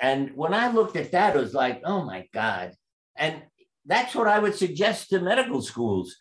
And 0.00 0.34
when 0.34 0.54
I 0.54 0.70
looked 0.70 0.96
at 0.96 1.12
that, 1.12 1.36
it 1.36 1.40
was 1.40 1.54
like, 1.54 1.82
oh 1.84 2.04
my 2.04 2.26
God. 2.32 2.72
And 3.16 3.42
that's 3.86 4.14
what 4.14 4.28
I 4.28 4.38
would 4.38 4.54
suggest 4.54 5.10
to 5.10 5.20
medical 5.20 5.62
schools. 5.62 6.16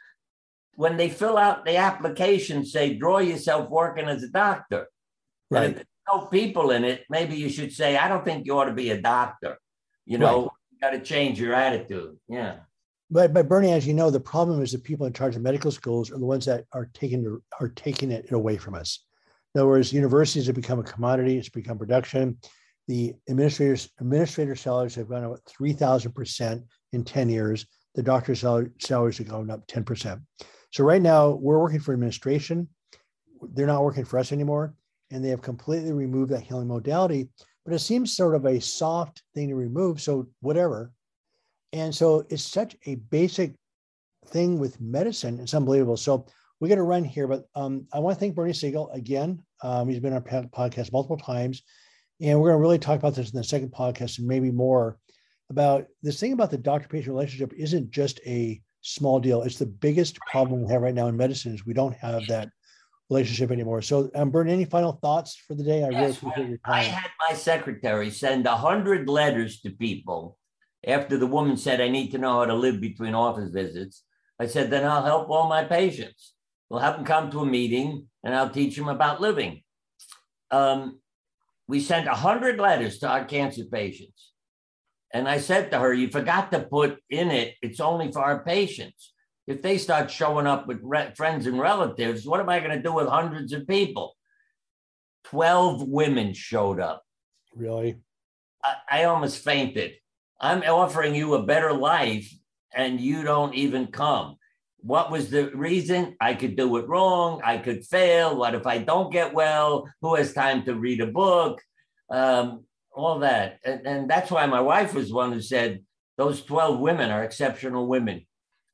When 0.76 0.97
they 0.97 1.10
fill 1.10 1.38
out 1.38 1.65
the 1.65 1.78
application, 1.78 2.65
say, 2.65 2.95
draw 2.95 3.19
yourself 3.19 3.69
working 3.69 4.06
as 4.06 4.23
a 4.23 4.30
doctor. 4.30 4.88
Right. 5.52 5.65
And 5.65 5.71
if 5.71 5.76
there's 5.76 5.88
no 6.12 6.26
people 6.26 6.71
in 6.71 6.84
it, 6.84 7.04
maybe 7.10 7.36
you 7.36 7.49
should 7.49 7.71
say, 7.71 7.95
I 7.95 8.08
don't 8.08 8.26
think 8.26 8.45
you 8.45 8.58
ought 8.58 8.65
to 8.65 8.73
be 8.73 8.89
a 8.89 9.02
doctor. 9.02 9.60
You 10.06 10.17
know, 10.17 10.41
right. 10.41 10.52
you 10.71 10.80
got 10.82 10.89
to 10.91 10.99
change 10.99 11.39
your 11.39 11.54
attitude. 11.54 12.17
Yeah. 12.28 12.56
But 13.12 13.34
but 13.34 13.47
Bernie, 13.47 13.71
as 13.71 13.86
you 13.86 13.93
know, 13.93 14.10
the 14.10 14.19
problem 14.19 14.62
is 14.63 14.71
the 14.71 14.80
people 14.80 15.06
in 15.06 15.13
charge 15.13 15.36
of 15.36 15.43
medical 15.43 15.71
schools 15.71 16.12
are 16.12 16.17
the 16.17 16.26
ones 16.26 16.45
that 16.45 16.65
are 16.73 16.89
taking 16.93 17.39
are 17.60 17.69
taking 17.69 18.12
it 18.12 18.32
away 18.32 18.58
from 18.58 18.73
us. 18.73 19.06
In 19.54 19.62
other 19.62 19.67
words, 19.67 19.93
universities 19.93 20.47
have 20.47 20.56
become 20.56 20.80
a 20.80 20.84
commodity. 20.84 21.38
It's 21.38 21.49
become 21.49 21.78
production. 21.78 22.38
The 22.88 23.13
administrators 23.30 23.89
administrator 23.99 24.56
salaries 24.56 24.95
have 24.95 25.10
gone 25.10 25.23
up 25.23 25.38
three 25.47 25.73
thousand 25.73 26.13
percent 26.13 26.63
in 26.93 27.03
ten 27.03 27.29
years. 27.29 27.65
The 27.95 28.03
doctor's 28.03 28.39
salaries 28.39 29.19
are 29.19 29.23
going 29.23 29.49
up 29.49 29.67
ten 29.67 29.84
percent. 29.84 30.21
So 30.71 30.84
right 30.84 31.01
now 31.01 31.32
we're 31.32 31.60
working 31.60 31.79
for 31.79 31.93
administration. 31.93 32.67
They're 33.53 33.67
not 33.67 33.84
working 33.84 34.06
for 34.06 34.17
us 34.17 34.32
anymore, 34.32 34.73
and 35.12 35.23
they 35.23 35.29
have 35.29 35.41
completely 35.41 35.91
removed 35.91 36.32
that 36.32 36.41
healing 36.41 36.67
modality. 36.67 37.29
But 37.65 37.73
it 37.73 37.79
seems 37.79 38.15
sort 38.15 38.36
of 38.36 38.45
a 38.45 38.60
soft 38.60 39.21
thing 39.34 39.49
to 39.49 39.56
remove. 39.56 40.01
So 40.01 40.27
whatever, 40.41 40.91
and 41.71 41.93
so 41.93 42.25
it's 42.29 42.43
such 42.43 42.75
a 42.86 42.95
basic 42.95 43.56
thing 44.27 44.60
with 44.60 44.79
medicine. 44.79 45.39
It's 45.39 45.53
unbelievable. 45.53 45.97
So 45.97 46.25
we 46.60 46.69
got 46.69 46.75
to 46.75 46.84
run 46.84 47.03
here, 47.03 47.27
but 47.27 47.43
um, 47.56 47.88
I 47.93 47.99
want 47.99 48.15
to 48.15 48.19
thank 48.19 48.36
Bernie 48.36 48.53
Siegel 48.53 48.89
again. 48.91 49.43
Um, 49.62 49.89
he's 49.89 49.99
been 49.99 50.13
on 50.13 50.23
our 50.32 50.43
podcast 50.43 50.93
multiple 50.93 51.17
times. 51.17 51.62
And 52.21 52.39
we're 52.39 52.51
going 52.51 52.60
to 52.60 52.62
really 52.62 52.79
talk 52.79 52.99
about 52.99 53.15
this 53.15 53.32
in 53.32 53.38
the 53.38 53.43
second 53.43 53.73
podcast 53.73 54.19
and 54.19 54.27
maybe 54.27 54.49
more 54.49 54.97
about 55.53 55.85
this 56.01 56.19
thing 56.19 56.33
about 56.33 56.51
the 56.51 56.57
doctor 56.57 56.87
patient 56.87 57.13
relationship 57.13 57.53
isn't 57.55 57.91
just 57.91 58.19
a 58.25 58.59
small 58.81 59.19
deal. 59.19 59.43
It's 59.43 59.59
the 59.59 59.67
biggest 59.67 60.17
problem 60.31 60.63
we 60.63 60.71
have 60.73 60.81
right 60.81 60.95
now 60.95 61.07
in 61.07 61.15
medicine 61.15 61.53
is 61.53 61.65
we 61.65 61.73
don't 61.73 61.95
have 61.95 62.25
that 62.27 62.49
relationship 63.09 63.51
anymore. 63.51 63.83
So, 63.83 64.09
um, 64.15 64.31
Bernie, 64.31 64.53
any 64.53 64.65
final 64.65 64.93
thoughts 64.93 65.35
for 65.47 65.53
the 65.53 65.63
day? 65.63 65.83
I 65.83 65.89
yes, 65.89 65.93
really 65.93 66.09
appreciate 66.11 66.49
your 66.49 66.57
time. 66.65 66.73
I 66.73 66.83
had 66.83 67.11
my 67.29 67.35
secretary 67.35 68.09
send 68.09 68.47
a 68.47 68.55
hundred 68.55 69.07
letters 69.07 69.61
to 69.61 69.69
people 69.69 70.37
after 70.85 71.17
the 71.17 71.27
woman 71.27 71.55
said, 71.55 71.79
I 71.79 71.87
need 71.87 72.11
to 72.11 72.17
know 72.17 72.39
how 72.39 72.45
to 72.45 72.55
live 72.55 72.81
between 72.81 73.13
office 73.13 73.51
visits, 73.51 74.03
I 74.39 74.47
said, 74.47 74.69
then 74.69 74.85
I'll 74.85 75.05
help 75.05 75.29
all 75.29 75.47
my 75.47 75.63
patients. 75.63 76.33
We'll 76.69 76.81
have 76.81 76.95
them 76.95 77.05
come 77.05 77.31
to 77.31 77.41
a 77.41 77.45
meeting 77.45 78.07
and 78.23 78.35
I'll 78.35 78.49
teach 78.49 78.75
them 78.75 78.89
about 78.89 79.21
living. 79.21 79.61
Um, 80.51 80.99
we 81.67 81.79
sent 81.79 82.07
100 82.07 82.59
letters 82.59 82.99
to 82.99 83.07
our 83.07 83.23
cancer 83.23 83.63
patients. 83.71 84.32
And 85.13 85.30
I 85.30 85.38
said 85.38 85.69
to 85.71 85.80
her, 85.80 85.93
You 85.93 86.10
forgot 86.10 86.52
to 86.52 86.60
put 86.60 86.97
in 87.10 87.30
it, 87.30 87.56
it's 87.62 87.80
only 87.80 88.12
for 88.12 88.19
our 88.19 88.43
patients. 88.43 89.13
If 89.45 89.62
they 89.62 89.78
start 89.78 90.10
showing 90.10 90.47
up 90.47 90.67
with 90.67 90.80
re- 90.82 91.13
friends 91.15 91.45
and 91.47 91.60
relatives, 91.60 92.26
what 92.26 92.39
am 92.39 92.49
I 92.49 92.60
going 92.60 92.76
to 92.76 92.82
do 92.82 92.93
with 92.93 93.08
hundreds 93.08 93.54
of 93.54 93.67
people? 93.67 94.15
12 95.26 95.88
women 95.88 96.34
showed 96.34 96.80
up. 96.80 97.04
Really? 97.56 97.97
I, 98.63 98.76
I 98.89 99.04
almost 99.04 99.43
fainted. 99.43 99.93
I'm 100.39 100.63
offering 100.63 101.13
you 101.13 101.36
a 101.36 101.43
better 101.43 101.73
life 101.73 102.34
and 102.73 102.99
you 102.99 103.23
don't 103.23 103.54
even 103.54 103.88
come. 103.88 104.38
What 104.80 105.12
was 105.12 105.30
the 105.30 105.49
reason? 105.56 106.15
I 106.19 106.34
could 106.34 106.58
do 106.58 106.76
it 106.78 106.88
wrong. 106.88 107.41
I 107.43 107.58
could 107.58 107.86
fail. 107.86 108.36
What 108.36 108.56
if 108.56 108.67
I 108.67 108.80
don't 108.80 109.12
get 109.12 109.34
well? 109.34 109.88
Who 110.02 110.15
has 110.15 110.34
time 110.34 110.63
to 110.65 110.76
read 110.76 110.99
a 110.99 111.08
book? 111.08 111.62
Um, 112.10 112.65
all 112.93 113.19
that. 113.19 113.60
And, 113.65 113.86
and 113.86 114.10
that's 114.10 114.32
why 114.32 114.45
my 114.45 114.62
wife 114.62 114.93
was 114.93 115.12
one 115.12 115.32
who 115.32 115.41
said, 115.41 115.82
those 116.17 116.43
12 116.43 116.79
women 116.79 117.10
are 117.12 117.23
exceptional 117.23 117.88
women. 117.88 118.25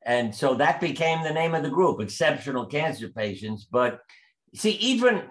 And 0.05 0.33
so 0.33 0.55
that 0.55 0.81
became 0.81 1.23
the 1.23 1.33
name 1.33 1.55
of 1.55 1.63
the 1.63 1.69
group, 1.69 2.01
Exceptional 2.01 2.65
Cancer 2.65 3.09
Patients. 3.09 3.67
But 3.69 3.99
see, 4.55 4.71
even 4.71 5.23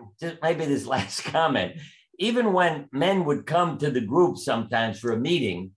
maybe 0.42 0.66
this 0.66 0.86
last 0.94 1.24
comment, 1.24 1.80
even 2.18 2.52
when 2.52 2.88
men 2.92 3.24
would 3.24 3.46
come 3.46 3.78
to 3.78 3.90
the 3.90 4.00
group 4.00 4.38
sometimes 4.38 4.98
for 4.98 5.12
a 5.12 5.18
meeting, 5.18 5.72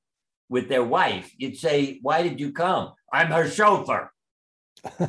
with 0.51 0.67
their 0.67 0.83
wife, 0.83 1.33
you'd 1.37 1.57
say, 1.57 1.97
Why 2.01 2.21
did 2.21 2.39
you 2.39 2.51
come? 2.51 2.91
I'm 3.11 3.27
her 3.27 3.49
chauffeur. 3.49 4.11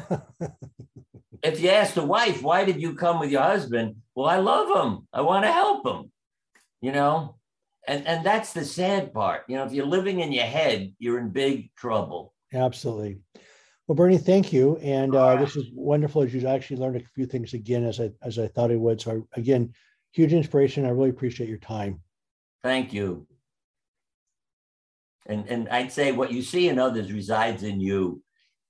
if 1.43 1.61
you 1.61 1.69
ask 1.69 1.95
the 1.95 2.07
wife, 2.07 2.43
Why 2.43 2.65
did 2.65 2.81
you 2.81 2.95
come 2.95 3.19
with 3.19 3.33
your 3.33 3.43
husband? 3.43 3.97
Well, 4.15 4.29
I 4.29 4.37
love 4.37 4.69
him. 4.71 5.09
I 5.13 5.23
want 5.23 5.45
to 5.45 5.51
help 5.53 5.85
him. 5.85 6.13
You 6.81 6.93
know, 6.93 7.37
and, 7.89 8.07
and 8.07 8.25
that's 8.25 8.53
the 8.53 8.65
sad 8.65 9.13
part. 9.13 9.43
You 9.49 9.57
know, 9.57 9.65
if 9.65 9.73
you're 9.73 9.87
living 9.87 10.21
in 10.21 10.33
your 10.33 10.45
head, 10.45 10.93
you're 10.99 11.19
in 11.19 11.31
big 11.31 11.75
trouble. 11.75 12.35
Absolutely. 12.53 13.21
Well, 13.87 13.97
Bernie, 13.97 14.19
thank 14.19 14.53
you. 14.53 14.77
And 14.79 15.15
uh, 15.15 15.37
this 15.37 15.57
is 15.57 15.67
wonderful 15.75 16.23
as 16.23 16.33
you 16.33 16.47
actually 16.47 16.79
learned 16.79 16.97
a 16.97 17.05
few 17.15 17.27
things 17.27 17.53
again 17.53 17.85
as 17.85 18.01
I 18.01 18.11
as 18.23 18.39
I 18.39 18.49
thought 18.49 18.71
I 18.71 18.77
would. 18.77 19.01
So 19.01 19.27
again, 19.35 19.73
huge 20.13 20.33
inspiration. 20.33 20.87
I 20.87 20.91
really 20.91 21.11
appreciate 21.11 21.49
your 21.49 21.59
time. 21.59 22.01
Thank 22.63 22.93
you. 22.93 23.27
And, 25.27 25.49
and 25.49 25.69
I'd 25.69 25.93
say 25.93 26.13
what 26.13 26.33
you 26.33 26.43
see 26.43 26.69
in 26.69 26.79
others 26.79 27.13
resides 27.13 27.63
in 27.63 27.81
you. 27.81 28.23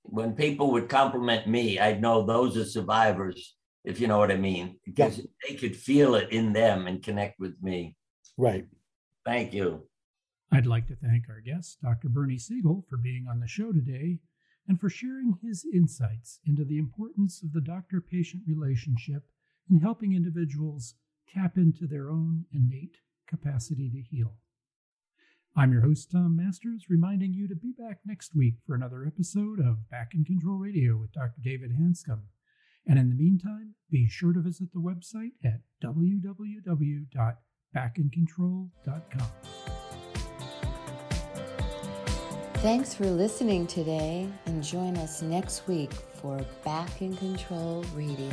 When 0.03 0.33
people 0.33 0.71
would 0.71 0.89
compliment 0.89 1.47
me, 1.47 1.79
I'd 1.79 2.01
know 2.01 2.23
those 2.23 2.57
are 2.57 2.65
survivors, 2.65 3.55
if 3.85 3.99
you 3.99 4.07
know 4.07 4.17
what 4.17 4.31
I 4.31 4.35
mean, 4.35 4.77
because 4.85 5.17
yeah. 5.17 5.25
they 5.47 5.55
could 5.55 5.75
feel 5.75 6.15
it 6.15 6.31
in 6.31 6.53
them 6.53 6.87
and 6.87 7.01
connect 7.01 7.39
with 7.39 7.55
me. 7.61 7.95
Right. 8.37 8.65
Thank 9.25 9.53
you. 9.53 9.83
I'd 10.51 10.65
like 10.65 10.87
to 10.87 10.95
thank 10.95 11.29
our 11.29 11.39
guest, 11.39 11.79
Dr. 11.81 12.09
Bernie 12.09 12.37
Siegel, 12.37 12.85
for 12.89 12.97
being 12.97 13.25
on 13.29 13.39
the 13.39 13.47
show 13.47 13.71
today 13.71 14.19
and 14.67 14.79
for 14.79 14.89
sharing 14.89 15.39
his 15.41 15.65
insights 15.73 16.39
into 16.45 16.63
the 16.63 16.77
importance 16.77 17.41
of 17.41 17.53
the 17.53 17.61
doctor 17.61 18.01
patient 18.01 18.43
relationship 18.47 19.23
in 19.69 19.79
helping 19.79 20.13
individuals 20.13 20.95
tap 21.33 21.57
into 21.57 21.87
their 21.87 22.09
own 22.09 22.45
innate 22.53 22.97
capacity 23.27 23.89
to 23.89 24.01
heal. 24.01 24.35
I'm 25.55 25.71
your 25.71 25.81
host, 25.81 26.11
Tom 26.11 26.35
Masters, 26.35 26.85
reminding 26.89 27.33
you 27.33 27.47
to 27.47 27.55
be 27.55 27.73
back 27.77 27.99
next 28.05 28.35
week 28.35 28.55
for 28.65 28.75
another 28.75 29.05
episode 29.05 29.59
of 29.59 29.89
Back 29.89 30.11
in 30.13 30.25
Control 30.25 30.57
Radio 30.57 30.97
with 30.97 31.13
Dr. 31.13 31.41
David 31.41 31.71
Hanscom. 31.71 32.23
And 32.85 32.99
in 32.99 33.09
the 33.09 33.15
meantime, 33.15 33.75
be 33.89 34.07
sure 34.07 34.33
to 34.33 34.41
visit 34.41 34.73
the 34.73 34.79
website 34.79 35.33
at 35.43 35.61
www.backincontrol.com. 37.75 39.27
Thanks 42.55 42.93
for 42.93 43.05
listening 43.05 43.67
today 43.67 44.29
and 44.45 44.63
join 44.63 44.95
us 44.97 45.21
next 45.21 45.67
week 45.67 45.91
for 46.13 46.39
Back 46.63 47.01
in 47.01 47.15
Control 47.17 47.83
Radio. 47.93 48.31